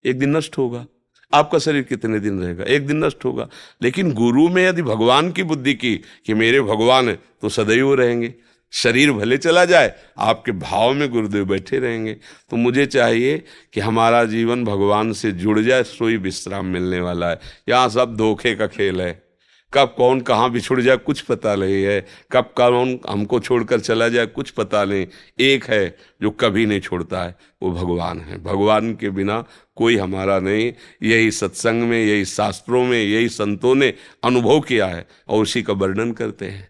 एक 0.04 0.18
दिन 0.18 0.36
नष्ट 0.36 0.58
होगा। 0.58 0.86
आपका 1.34 1.58
शरीर 1.58 1.82
कितने 1.82 2.20
दिन 2.20 2.40
रहेगा? 2.40 2.64
एक 2.64 2.86
दिन 2.86 3.04
नष्ट 3.04 3.24
होगा। 3.24 3.48
लेकिन 3.82 4.12
गुरु 4.12 4.48
में 4.48 4.68
यदि 4.68 4.82
भगवान 4.82 5.32
की 5.32 5.42
बुद्धि 5.42 5.74
की 5.74 5.96
कि 5.96 6.34
मेरे 6.34 6.60
भगवान 6.60 7.08
है 7.08 7.18
तो 7.42 7.48
सदैव 7.48 7.94
रहेंगे। 7.94 8.34
शरीर 8.72 9.12
भले 9.12 9.38
चला 9.38 9.64
जाए, 9.64 9.94
आपके 10.18 10.52
भाव 10.52 10.94
में 10.94 11.10
गुरुदेव 11.10 11.44
बैठे 11.44 11.78
रहेंगे। 11.78 12.14
तो 12.50 12.56
मुझे 12.56 12.86
चाहिए 12.86 13.44
कि 13.72 13.80
हमारा 13.80 14.24
जीवन 14.24 14.64
भगवान 14.64 15.12
से 15.12 15.32
जुड़ 15.32 15.60
जाए 15.60 15.82
सोई 15.82 16.16
विश्राम 16.16 16.66
मिलने 16.66 17.00
वाला 17.00 17.30
है। 17.30 17.40
यहाँ 17.68 17.88
सब 17.88 18.16
धोखे 18.16 18.54
का 18.54 18.66
खेल 18.66 19.00
है। 19.00 19.25
कब 19.72 19.94
कौन 19.96 20.20
कहाँ 20.20 20.50
बिछुड़ 20.50 20.80
जाए, 20.80 20.96
कुछ 20.96 21.20
पता 21.20 21.54
नहीं 21.54 21.82
है। 21.82 22.06
कब 22.32 22.52
कौन 22.56 22.98
हमको 23.08 23.40
छोड़कर 23.40 23.80
चला 23.80 24.08
जाए, 24.08 24.26
कुछ 24.26 24.50
पता 24.50 24.84
नहीं। 24.84 25.06
एक 25.40 25.64
है 25.64 25.96
जो 26.22 26.30
कभी 26.30 26.66
नहीं 26.66 26.80
छोड़ता 26.80 27.22
है, 27.22 27.36
वो 27.62 27.70
भगवान 27.70 28.20
है। 28.20 28.42
भगवान 28.42 28.94
के 28.94 29.10
बिना 29.10 29.44
कोई 29.76 29.96
हमारा 29.96 30.38
नहीं। 30.38 30.72
यही 31.02 31.30
सत्संग 31.30 31.82
में, 31.82 31.98
यही 32.04 32.24
शास्त्रों 32.24 32.84
में, 32.84 33.02
यही 33.02 33.28
संतों 33.28 33.74
ने 33.74 33.94
अनुभव 34.24 34.60
किया 34.60 34.86
है 34.86 35.06
और 35.28 35.42
उसी 35.42 35.62
का 35.62 35.72
वर्णन 35.72 36.12
करते 36.12 36.46
हैं। 36.46 36.68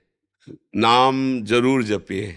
नाम 0.76 1.42
ज़रूर 1.42 1.82
जपिए। 1.82 2.36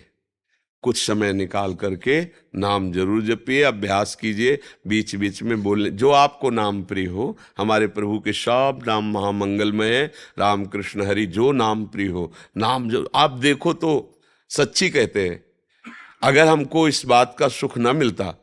कुछ 0.83 0.98
समय 0.98 1.33
निकाल 1.33 1.74
करके 1.75 2.21
नाम 2.55 2.91
ज़रूर 2.91 3.21
जपिए, 3.24 3.62
अभ्यास 3.63 4.15
कीजिए 4.15 4.59
बीच 4.88 5.15
बीच 5.15 5.41
में 5.43 5.62
बोलने 5.63 5.89
जो 5.91 6.12
आपको 6.12 6.50
नाम 6.50 6.81
प्रिय 6.83 7.07
हो, 7.07 7.38
हमारे 7.57 7.88
प्रभु 7.89 8.19
के 8.19 8.33
सब 8.33 8.79
नाम 8.88 9.12
महामंगलमय 9.13 9.95
है 9.95 10.05
राम 10.39 10.65
कृष्ण 10.65 11.05
हरि 11.05 11.25
जो 11.27 11.51
नाम 11.53 11.86
प्रिय 11.86 12.07
हो, 12.07 12.31
नाम 12.57 12.89
जो, 12.89 13.05
आप 13.15 13.31
देखो 13.31 13.74
तो 13.75 14.19
सच्ची 14.51 14.89
कहते 14.89 15.27
हैं, 15.27 15.43
अगर 16.24 16.48
हमको 16.48 16.88
इस 16.88 17.05
बात 17.05 17.36
का 17.39 17.48
सुख 17.50 17.77
न 17.77 17.95
मिलता 17.95 18.33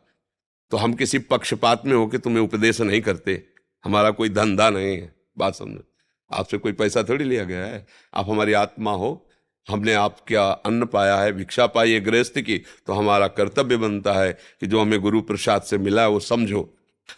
तो 0.72 0.76
हम 0.76 0.94
किसी 0.94 1.18
पक्षपात 1.20 1.82
में 1.86 1.94
होकर 1.94 2.18
तुम्हें 2.18 2.42
उपदेश 2.42 2.80
नहीं 2.80 3.00
करते, 3.00 3.42
हमारा 3.84 4.10
कोई 4.10 4.28
धंधा 4.28 4.70
नहीं 4.70 4.96
है, 4.96 5.12
बात 5.38 5.54
समझो, 5.54 5.84
आपसे 6.30 6.58
कोई 6.58 6.72
पैसा 6.74 7.02
थोड़ी 7.02 7.24
लिया 7.24 7.44
गया 7.44 7.64
है, 7.64 7.86
आप 8.14 8.28
हमारी 8.28 8.52
आत्मा 8.54 8.92
हो 8.92 9.25
हमने 9.68 9.94
आपका 9.94 10.50
अन्न 10.66 10.84
पाया 10.84 11.16
है, 11.16 11.32
भिक्षा 11.32 11.66
पाई 11.66 11.92
है 11.92 12.00
गृहस्थ 12.00 12.38
की 12.38 12.58
तो 12.58 12.92
हमारा 12.92 13.26
कर्तव्य 13.28 13.76
बनता 13.76 14.12
है 14.12 14.32
कि 14.60 14.66
जो 14.66 14.80
हमें 14.80 15.00
गुरु 15.00 15.20
प्रसाद 15.20 15.62
से 15.62 15.78
मिला 15.78 16.02
है, 16.02 16.08
वो 16.08 16.20
समझो। 16.20 16.72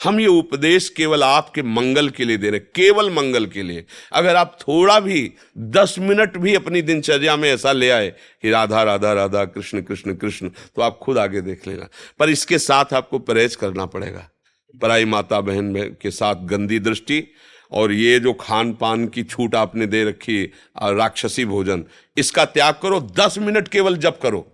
हम 0.04 0.18
ये 0.20 0.26
उपदेश 0.26 0.88
केवल 0.88 1.22
आपके 1.22 1.62
मंगल 1.62 2.08
के 2.08 2.24
लिए 2.24 2.36
दे 2.36 2.50
रहे 2.50 2.60
केवल 2.60 3.10
मंगल 3.10 3.46
के 3.46 3.62
लिए। 3.62 3.84
अगर 4.12 4.36
आप 4.36 4.58
थोड़ा 4.60 4.98
भी, 5.00 5.32
दस 5.58 5.94
मिनट 5.98 6.36
भी 6.36 6.54
अपनी 6.54 6.82
दिनचर्या 6.82 7.36
में 7.36 7.50
ऐसा 7.50 7.72
ले 7.72 7.90
आए, 7.90 8.08
कि 8.42 8.50
राधा 8.50 8.82
राधा 8.82 9.12
राधा, 9.12 9.44
कृष्ण 9.44 9.82
कृष्ण 9.82 10.14
कृष्ण 10.14 10.48
तो 10.48 10.82
आप 10.82 10.98
खुद 11.02 11.18
आगे 11.18 11.40
देख 11.40 11.66
लेना। 11.66 11.88
पर 12.18 12.30
इसके 12.30 12.58
साथ 12.58 12.92
आपको 12.92 13.18
परहेज 13.18 13.56
करना 13.56 13.86
पड़ेगा। 13.86 14.28
पराई 14.74 15.04
माता 15.04 15.40
बहन 15.40 15.74
के 16.02 16.10
साथ 16.10 16.34
गंदी 16.44 16.78
दृष्टि 16.78 17.22
और 17.72 17.92
ये 17.92 18.18
जो 18.20 18.32
खान 18.34 18.72
पान 18.74 19.06
की 19.08 19.22
छूट 19.24 19.54
आपने 19.54 19.86
दे 19.86 20.04
रखी 20.04 20.42
राक्षसी 20.76 21.44
भोजन, 21.46 21.84
इसका 22.16 22.44
त्याग 22.46 22.74
करो, 22.82 23.00
दस 23.16 23.38
मिनट 23.40 23.68
केवल 23.68 23.96
जप 23.98 24.18
करो, 24.22 24.46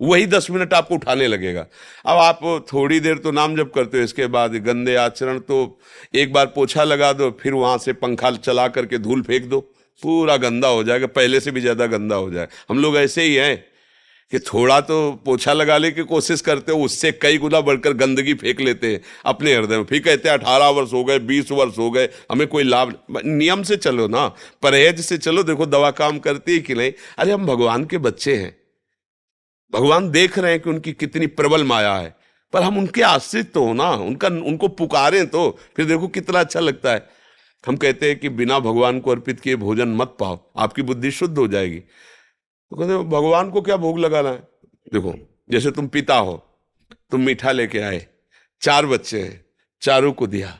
वही 0.00 0.26
दस 0.28 0.46
मिनट 0.50 0.74
आपको 0.74 0.94
उठाने 0.94 1.26
लगेगा। 1.26 1.60
अब 1.60 2.18
आप 2.18 2.66
थोड़ी 2.72 3.00
देर 3.00 3.18
तो 3.18 3.30
नाम 3.32 3.56
जप 3.56 3.72
करते 3.74 3.98
हो, 3.98 4.04
इसके 4.04 4.26
बाद 4.28 4.54
गंदे 4.64 4.94
आचरण 4.96 5.38
तो 5.40 5.78
एक 6.14 6.32
बार 6.32 6.46
पोछा 6.48 6.84
लगा 6.84 7.12
दो, 7.12 7.30
फिर 7.32 7.52
वहाँ 7.54 7.78
से 7.78 7.92
पंखा 7.94 8.30
चला 8.32 8.68
करके 8.68 8.98
धूल 8.98 9.22
फेंक 9.22 9.44
दो, 9.44 9.60
पूरा 10.02 10.36
गंदा 10.38 10.68
हो 10.68 10.82
जाएगा, 10.84 11.06
पहले 11.08 11.40
से 11.40 11.50
भी 11.50 11.60
ज़्यादा 11.60 11.86
गंदा 11.88 12.16
हो 12.16 12.30
जाए। 12.30 12.48
हम 12.68 12.78
लोग 12.78 12.96
ऐसे 12.98 13.22
ही 13.22 13.34
हैं 13.34 13.64
कि 14.32 14.38
थोड़ा 14.38 14.80
तो 14.80 14.96
पोछा 15.24 15.52
लगाने 15.52 15.90
की 15.90 16.02
कोशिश 16.02 16.40
करते 16.40 16.72
हो, 16.72 16.84
उससे 16.84 17.12
कई 17.12 17.38
गुना 17.38 17.60
बढ़कर 17.60 17.92
गंदगी 17.92 18.34
फेंक 18.34 18.60
लेते 18.60 18.92
हैं 18.92 19.00
अपने 19.24 19.54
हृदय 19.54 19.76
में। 19.76 19.84
फिर 19.84 20.02
कहते 20.02 20.28
हैं, 20.28 20.38
अठारह 20.38 20.68
वर्ष 20.68 20.92
हो 20.92 21.04
गए, 21.04 21.18
बीस 21.18 21.52
वर्ष 21.52 21.78
हो 21.78 21.90
गए, 21.90 22.08
हमें 22.30 22.46
कोई 22.46 22.62
लाभ 22.62 22.92
नियम 23.24 23.62
से 23.62 23.76
चलो 23.76 24.08
ना, 24.08 24.26
परहेज 24.62 25.00
से 25.00 25.18
चलो, 25.18 25.42
देखो 25.42 25.66
दवा 25.66 25.90
काम 25.92 26.18
करती 26.18 26.52
है 26.52 26.58
कि 26.58 26.74
नहीं। 26.74 26.92
अरे 27.18 27.32
हम 27.32 27.46
भगवान 27.46 27.84
के 27.84 27.98
बच्चे 27.98 28.36
हैं। 28.36 28.56
भगवान 29.72 30.10
देख 30.10 30.38
रहे 30.38 30.50
हैं 30.52 30.60
कि 30.60 30.70
उनकी 30.70 30.92
कितनी 30.92 31.26
प्रबल 31.28 31.64
माया 31.64 31.94
है, 31.94 32.14
पर 32.52 32.62
हम 32.62 32.78
उनके 32.78 33.02
आश्रित 33.02 33.52
तो 33.52 33.64
हो 33.64 33.72
ना, 33.72 33.90
उनका, 33.90 34.28
उनको 34.28 34.68
पुकारें 34.68 35.26
तो 35.26 35.58
फिर 35.76 35.86
देखो 35.86 36.08
कितना 36.08 36.40
अच्छा 36.40 36.60
लगता 36.60 36.92
है। 36.92 37.06
हम 37.64 37.76
कहते 37.76 38.08
हैं 38.08 38.18
कि 38.18 38.28
बिना 38.28 38.58
भगवान 38.60 39.00
को 39.00 39.10
अर्पित 39.10 39.40
किए 39.40 39.56
भोजन 39.56 39.88
मत 39.88 40.16
पाओ, 40.20 40.38
आपकी 40.56 40.82
बुद्धि 40.82 41.10
शुद्ध 41.10 41.36
हो 41.38 41.46
जाएगी। 41.48 41.82
तो 42.70 42.76
कहते 42.76 42.96
भगवान 42.98 43.50
को 43.50 43.62
क्या 43.62 43.76
भोग 43.76 43.98
लगाना 43.98 44.28
है? 44.28 44.48
देखो, 44.94 45.38
जैसे 45.50 45.70
तुम 45.70 45.88
पिता 45.88 46.16
हो, 46.16 46.46
तुम 47.10 47.20
मीठा 47.20 47.52
लेके 47.52 47.78
आए, 47.78 48.06
चार 48.60 48.86
बच्चे 48.86 49.22
हैं, 49.22 49.44
चारों 49.80 50.12
को 50.12 50.26
दिया। 50.26 50.58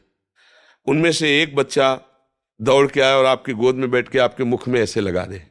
उनमें 0.86 1.12
से 1.12 1.42
एक 1.42 1.56
बच्चा 1.56 2.00
दौड़ 2.60 2.90
के 2.90 3.00
आया 3.00 3.16
और 3.16 3.24
आपकी 3.24 3.52
गोद 3.52 3.74
में 3.74 3.90
बैठ 3.90 4.08
के 4.08 4.18
आपके 4.18 4.44
मुख 4.44 4.68
में 4.68 4.80
ऐसे 4.80 5.00
लगा 5.00 5.24
दे। 5.24 5.42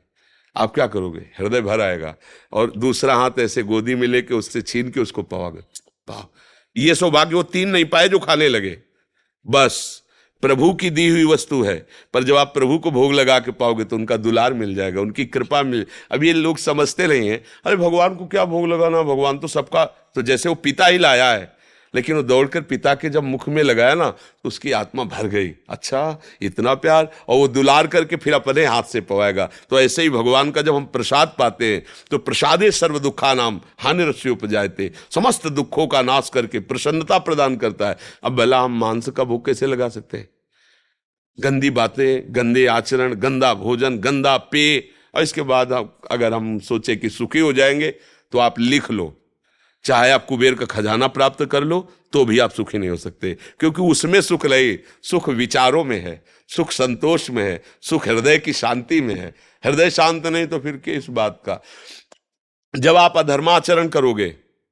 आप 0.55 0.73
क्या 0.73 0.87
करोगे? 0.87 1.19
हृदय 1.19 1.61
भर 1.61 1.81
आएगा। 1.81 2.15
और 2.53 2.71
दूसरा 2.71 3.15
हाथ 3.15 3.31
ऐसे 3.39 3.63
गोदी 3.63 3.95
में 3.95 4.07
लेके 4.07 4.33
उससे 4.33 4.61
छीन 4.61 4.91
के 4.91 4.99
उसको 4.99 5.23
पाओगे 5.23 5.61
पाओ 6.07 6.23
ये 6.77 6.95
सौभाग्य 6.95 7.35
वो 7.35 7.43
तीन 7.43 7.69
नहीं 7.69 7.85
पाए 7.85 8.09
जो 8.09 8.19
खाने 8.19 8.47
लगे। 8.47 8.77
बस 9.47 10.03
प्रभु 10.43 10.73
की 10.73 10.89
दी 10.89 11.07
हुई 11.09 11.23
वस्तु 11.25 11.61
है। 11.63 11.75
पर 12.13 12.23
जब 12.23 12.35
आप 12.35 12.53
प्रभु 12.53 12.77
को 12.77 12.91
भोग 12.91 13.13
लगा 13.13 13.39
के 13.39 13.51
पाओगे 13.51 13.83
तो 13.83 13.95
उनका 13.95 14.17
दुलार 14.17 14.53
मिल 14.53 14.75
जाएगा, 14.75 15.01
उनकी 15.01 15.25
कृपा 15.25 15.61
मिल। 15.63 15.85
अब 16.11 16.23
ये 16.23 16.33
लोग 16.33 16.57
समझते 16.57 17.07
नहीं 17.07 17.29
हैं, 17.29 17.43
अरे 17.65 17.75
भगवान 17.75 18.15
को 18.15 18.27
क्या 18.27 18.45
भोग 18.45 18.67
लगाना, 18.67 19.01
भगवान 19.03 19.37
तो 19.37 19.47
सबका 19.47 19.85
तो 20.15 20.21
जैसे 20.21 20.49
वो 20.49 20.55
पिता 20.55 20.85
ही 20.85 20.97
लाया 20.97 21.31
है 21.31 21.56
लेकिन 21.97 22.15
वो 22.15 22.23
दौड़कर 22.23 22.61
पिता 22.63 22.93
के 22.95 23.09
जब 23.09 23.23
मुख 23.25 23.47
में 23.49 23.61
लगाया 23.63 23.95
ना 23.95 24.09
तो 24.09 24.47
उसकी 24.47 24.71
आत्मा 24.73 25.03
भर 25.05 25.27
गई। 25.27 25.51
अच्छा 25.69 26.21
इतना 26.41 26.73
प्यार, 26.75 27.11
और 27.27 27.37
वो 27.37 27.47
दुलार 27.49 27.87
करके 27.87 28.15
फिर 28.17 28.33
अपने 28.33 28.65
हाथ 28.65 28.83
से 28.85 29.01
पवाएगा। 29.03 29.49
तो 29.69 29.79
ऐसे 29.79 30.01
ही 30.01 30.09
भगवान 30.09 30.51
का 30.51 30.61
जब 30.61 30.75
हम 30.75 30.85
प्रसाद 30.87 31.35
पाते 31.39 31.65
हैं 31.65 31.83
तो 32.11 32.17
प्रसादे 32.19 32.71
सर्व 32.73 32.99
दुखा 32.99 33.33
नाम, 33.33 33.59
हानि 33.79 34.05
रस्य 34.05 34.29
उपजाते 34.29 34.91
समस्त 35.11 35.47
दुखों 35.49 35.87
का 35.87 36.01
नाश 36.03 36.29
करके 36.33 36.59
प्रसन्नता 36.61 37.17
प्रदान 37.19 37.55
करता 37.57 37.89
है। 37.89 37.97
अब 38.23 38.35
भला 38.35 38.59
हम 38.61 38.79
मांस 38.79 39.09
का 39.09 39.23
भोग 39.23 39.45
कैसे 39.45 39.67
लगा 39.67 39.89
सकते 39.89 40.17
हैं? 40.17 40.29
गंदी 41.37 41.69
बातें, 41.69 42.35
गंदे 42.35 42.65
आचरण, 42.67 43.13
गंदा 43.15 43.53
भोजन, 43.55 43.97
गंदा 43.97 44.37
पेय, 44.51 44.83
और 45.13 45.23
इसके 45.23 45.41
बाद 45.43 45.71
अगर 46.11 46.33
हम 46.33 46.57
सोचे 46.61 46.95
कि 46.95 47.09
सुखी 47.09 47.39
हो 47.39 47.53
जाएँगे 47.53 47.89
तो 48.33 48.39
आप 48.39 48.59
लिख 48.59 48.91
लो। 48.91 49.13
चाहे 49.87 50.11
आप 50.11 50.25
कुबेर 50.25 50.55
का 50.55 50.65
खजाना 50.65 51.07
प्राप्त 51.07 51.45
कर 51.45 51.63
लो 51.63 51.79
तो 52.13 52.23
भी 52.25 52.39
आप 52.39 52.51
सुखी 52.51 52.77
नहीं 52.77 52.89
हो 52.89 52.95
सकते। 52.95 53.35
क्योंकि 53.59 53.81
उसमें 53.81 54.19
सुख 54.21 54.45
नहीं, 54.45 54.77
सुख 55.03 55.29
विचारों 55.29 55.83
में 55.83 55.99
है, 55.99 56.21
सुख 56.49 56.71
संतोष 56.71 57.29
में 57.29 57.43
है, 57.43 57.61
सुख 57.81 58.07
हृदय 58.07 58.37
की 58.37 58.53
शांति 58.53 59.01
में 59.01 59.15
है। 59.15 59.33
हृदय 59.63 59.89
शांत 59.89 60.25
नहीं 60.27 60.47
तो 60.47 60.59
फिर 60.59 60.77
किस 60.77 61.09
बात 61.09 61.41
का? 61.45 61.61
जब 62.73 62.95
आप 62.95 63.17
अधर्माचरण 63.17 63.87
करोगे 63.87 64.27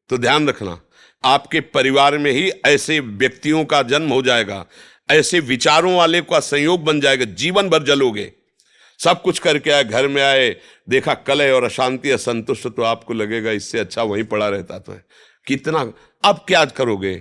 तो 0.09 0.17
ध्यान 0.17 0.47
रखना, 0.49 0.79
आपके 1.23 1.59
परिवार 1.59 2.17
में 2.17 2.31
ही 2.31 2.49
ऐसे 2.65 2.99
व्यक्तियों 2.99 3.63
का 3.65 3.81
जन्म 3.83 4.09
हो 4.09 4.21
जाएगा, 4.21 4.65
ऐसे 5.09 5.39
विचारों 5.39 5.95
वाले 5.95 6.21
का 6.21 6.39
संयोग 6.39 6.83
बन 6.83 6.99
जाएगा, 7.01 7.25
जीवन 7.25 7.69
भर 7.69 7.83
जलोगे। 7.83 8.31
सब 8.99 9.21
कुछ 9.21 9.39
करके 9.39 9.71
आए, 9.71 9.83
घर 9.83 10.07
में 10.07 10.21
आए, 10.23 10.55
देखा 10.89 11.13
कलह 11.13 11.51
और 11.51 11.63
अशांति, 11.63 12.11
असंतुष्ट 12.11 12.67
तो 12.67 12.83
आपको 12.83 13.13
लगेगा, 13.13 13.51
इससे 13.51 13.79
अच्छा 13.79 14.03
वहीं 14.03 14.23
पड़ा 14.23 14.49
रहता 14.49 14.79
तो 14.79 14.91
है। 14.91 15.03
कितना, 15.47 15.91
अब 16.23 16.45
क्या 16.47 16.63
करोगे? 16.65 17.15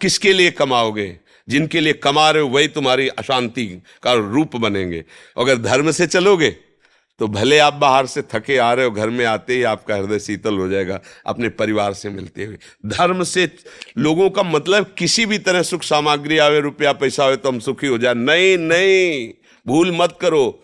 किसके 0.00 0.32
लिए 0.32 0.50
कमाओगे? 0.50 1.16
जिनके 1.48 1.80
लिए 1.80 1.92
कमा 1.94 2.30
रहे 2.30 2.42
हो, 2.42 2.48
वही 2.48 2.68
तुम्हारी 2.68 3.08
अशांति 3.08 3.66
का 4.02 4.12
रूप 4.12 4.56
बनेंगे। 4.56 5.04
अगर 5.36 5.58
धर्म 5.58 5.90
से 5.90 6.06
चलोगे 6.06 6.56
तो 7.20 7.26
भले 7.28 7.58
आप 7.58 7.74
बाहर 7.74 8.06
से 8.06 8.22
थके 8.24 8.56
आ 8.56 8.72
रहे 8.72 8.84
हो, 8.84 8.90
घर 8.90 9.10
में 9.10 9.24
आते 9.24 9.54
ही 9.54 9.62
आपका 9.62 9.94
हृदय 9.96 10.18
शीतल 10.18 10.54
हो 10.54 10.68
जाएगा, 10.68 11.00
अपने 11.26 11.48
परिवार 11.48 11.94
से 11.94 12.08
मिलते 12.08 12.44
हुए। 12.44 12.58
धर्म 12.86 13.22
से, 13.24 13.48
लोगों 13.98 14.28
का 14.30 14.42
मतलब 14.42 14.94
किसी 14.98 15.24
भी 15.26 15.38
तरह 15.38 15.62
सुख 15.62 15.82
सामग्री 15.82 16.38
आवे, 16.38 16.60
रुपया 16.60 16.92
पैसा 16.92 17.24
आवे 17.24 17.36
तो 17.36 17.48
हम 17.48 17.58
सुखी 17.58 17.86
हो 17.86 17.98
जाए। 17.98 18.14
नहीं 18.14 18.56
नहीं, 18.58 19.32
भूल 19.66 19.90
मत 19.96 20.16
करो। 20.20 20.62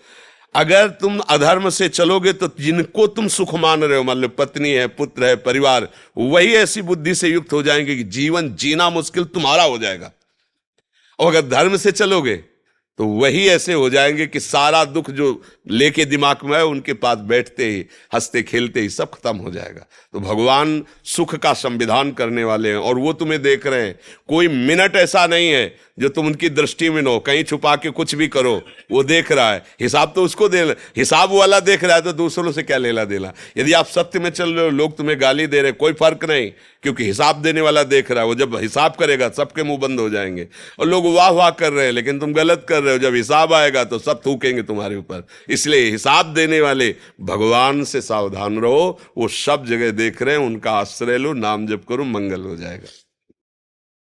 अगर 0.54 0.88
तुम 0.88 1.18
अधर्म 1.18 1.70
से 1.70 1.88
चलोगे 1.88 2.32
तो 2.32 2.48
जिनको 2.60 3.06
तुम 3.06 3.28
सुख 3.28 3.54
मान 3.54 3.84
रहे 3.84 3.98
हो, 3.98 4.04
मान 4.04 4.16
लो, 4.16 4.28
पत्नी 4.28 4.70
है, 4.70 4.86
पुत्र 4.86 5.24
है, 5.24 5.36
परिवार, 5.36 5.88
वही 6.18 6.54
ऐसी 6.54 6.82
बुद्धि 6.82 7.14
से 7.14 7.28
युक्त 7.28 7.52
हो 7.52 7.62
जाएँगे 7.62 7.96
कि 7.96 8.04
जीवन 8.04 8.54
जीना 8.54 8.90
मुश्किल 8.90 9.24
तुम्हारा 9.24 9.62
हो 9.62 9.78
जाएगा। 9.78 10.12
और 11.18 11.34
अगर 11.34 11.48
धर्म 11.48 11.76
से 11.76 11.92
चलोगे 11.92 12.44
तो 12.98 13.04
वही 13.04 13.46
ऐसे 13.48 13.72
हो 13.72 13.88
जाएँगे 13.90 14.26
कि 14.26 14.40
सारा 14.40 14.84
दुख 14.84 15.10
जो 15.10 15.42
लेके 15.70 16.04
दिमाग 16.04 16.38
में 16.44 16.56
है 16.56 16.64
उनके 16.64 16.92
पास 16.92 17.18
बैठते 17.18 17.66
ही, 17.66 17.84
हँसते, 18.14 18.42
खेलते 18.42 18.80
ही, 18.80 18.88
सब 18.88 19.10
खत्म 19.10 19.36
हो 19.36 19.50
जाएगा। 19.50 19.86
तो 20.12 20.20
भगवान 20.20 20.84
सुख 21.04 21.34
का 21.34 21.52
संविधान 21.52 22.12
करने 22.12 22.44
वाले 22.44 22.68
हैं, 22.68 22.76
और 22.76 22.98
वो 22.98 23.12
तुम्हें 23.12 23.42
देख 23.42 23.66
रहे 23.66 23.82
हैं। 23.82 23.98
कोई 24.28 24.48
मिनट 24.48 24.96
ऐसा 24.96 25.26
नहीं 25.26 25.50
है 25.50 25.74
जो 25.98 26.08
तुम 26.08 26.26
उनकी 26.26 26.48
दृष्टि 26.48 26.88
में 26.90 27.02
नो 27.02 27.18
कहीं 27.18 27.42
छुपा 27.44 27.74
के 27.76 27.90
कुछ 27.90 28.14
भी 28.14 28.28
करो, 28.28 28.62
वो 28.92 29.02
देख 29.02 29.32
रहा 29.32 29.52
है। 29.52 29.62
हिसाब 29.80 30.12
तो 30.14 30.24
उसको 30.24 30.48
दे, 30.48 30.62
हिसाब 30.96 31.32
वाला 31.32 31.60
देख 31.60 31.84
रहा 31.84 31.96
है 31.96 32.02
तो 32.02 32.12
दूसरों 32.12 32.52
से 32.52 32.62
क्या 32.62 32.78
लेला 32.78 33.04
देला। 33.04 33.32
यदि 33.56 33.72
आप 33.72 33.86
सत्य 33.86 34.18
में 34.18 34.30
चल 34.30 34.50
रहे 34.50 34.64
हो, 34.64 34.70
लोग 34.70 34.96
तुम्हें 34.96 35.20
गाली 35.20 35.46
दे 35.46 35.62
रहे 35.62 35.72
कोई 35.72 35.92
फ़र्क 35.92 36.24
नहीं, 36.24 36.50
क्योंकि 36.82 37.04
हिसाब 37.04 37.42
देने 37.42 37.60
वाला 37.60 37.82
देख 37.82 38.10
रहा 38.10 38.20
है। 38.20 38.26
वो 38.26 38.34
जब 38.34 38.56
हिसाब 38.56 38.94
करेगा, 38.94 39.28
सबके 39.28 39.62
मुँह 39.62 39.78
बंद 39.78 40.00
हो 40.00 40.10
जाएँगे। 40.10 40.48
और 40.78 40.86
लोग 40.86 41.14
वाह 41.14 41.30
वाह 41.30 41.50
कर 41.50 41.72
रहे 41.72 41.86
हैं, 41.86 41.92
लेकिन 41.92 42.18
तुम 42.18 42.32
गलत 42.32 42.66
कर 42.68 42.82
रहे 42.84 42.92
हो, 42.92 42.98
जब 42.98 43.14
हिसाब 43.14 43.52
आएगा 43.52 43.84
तो 43.84 43.98
सब 43.98 44.20
थूकेंगे 44.26 44.62
तुम्हारे 44.62 44.96
ऊपर। 44.96 45.26
इसलिए 45.48 45.90
हिसाब 45.90 46.34
देने 46.34 46.60
वाले 46.60 46.94
भगवान 47.20 47.84
से 47.84 48.00
सावधान 48.00 48.58
रहो, 48.58 49.00
वो 49.18 49.28
सब 49.28 49.64
जगह 49.66 49.90
देख 49.90 50.22
रहे 50.22 50.36
हैं, 50.36 50.46
उनका 50.46 50.72
आश्रय 50.72 51.18
लो, 51.18 51.32
नाम 51.32 51.66
जप 51.66 51.84
करो, 51.88 52.04
मंगल 52.04 52.42
हो 52.42 52.56
जाएगा। 52.56 52.88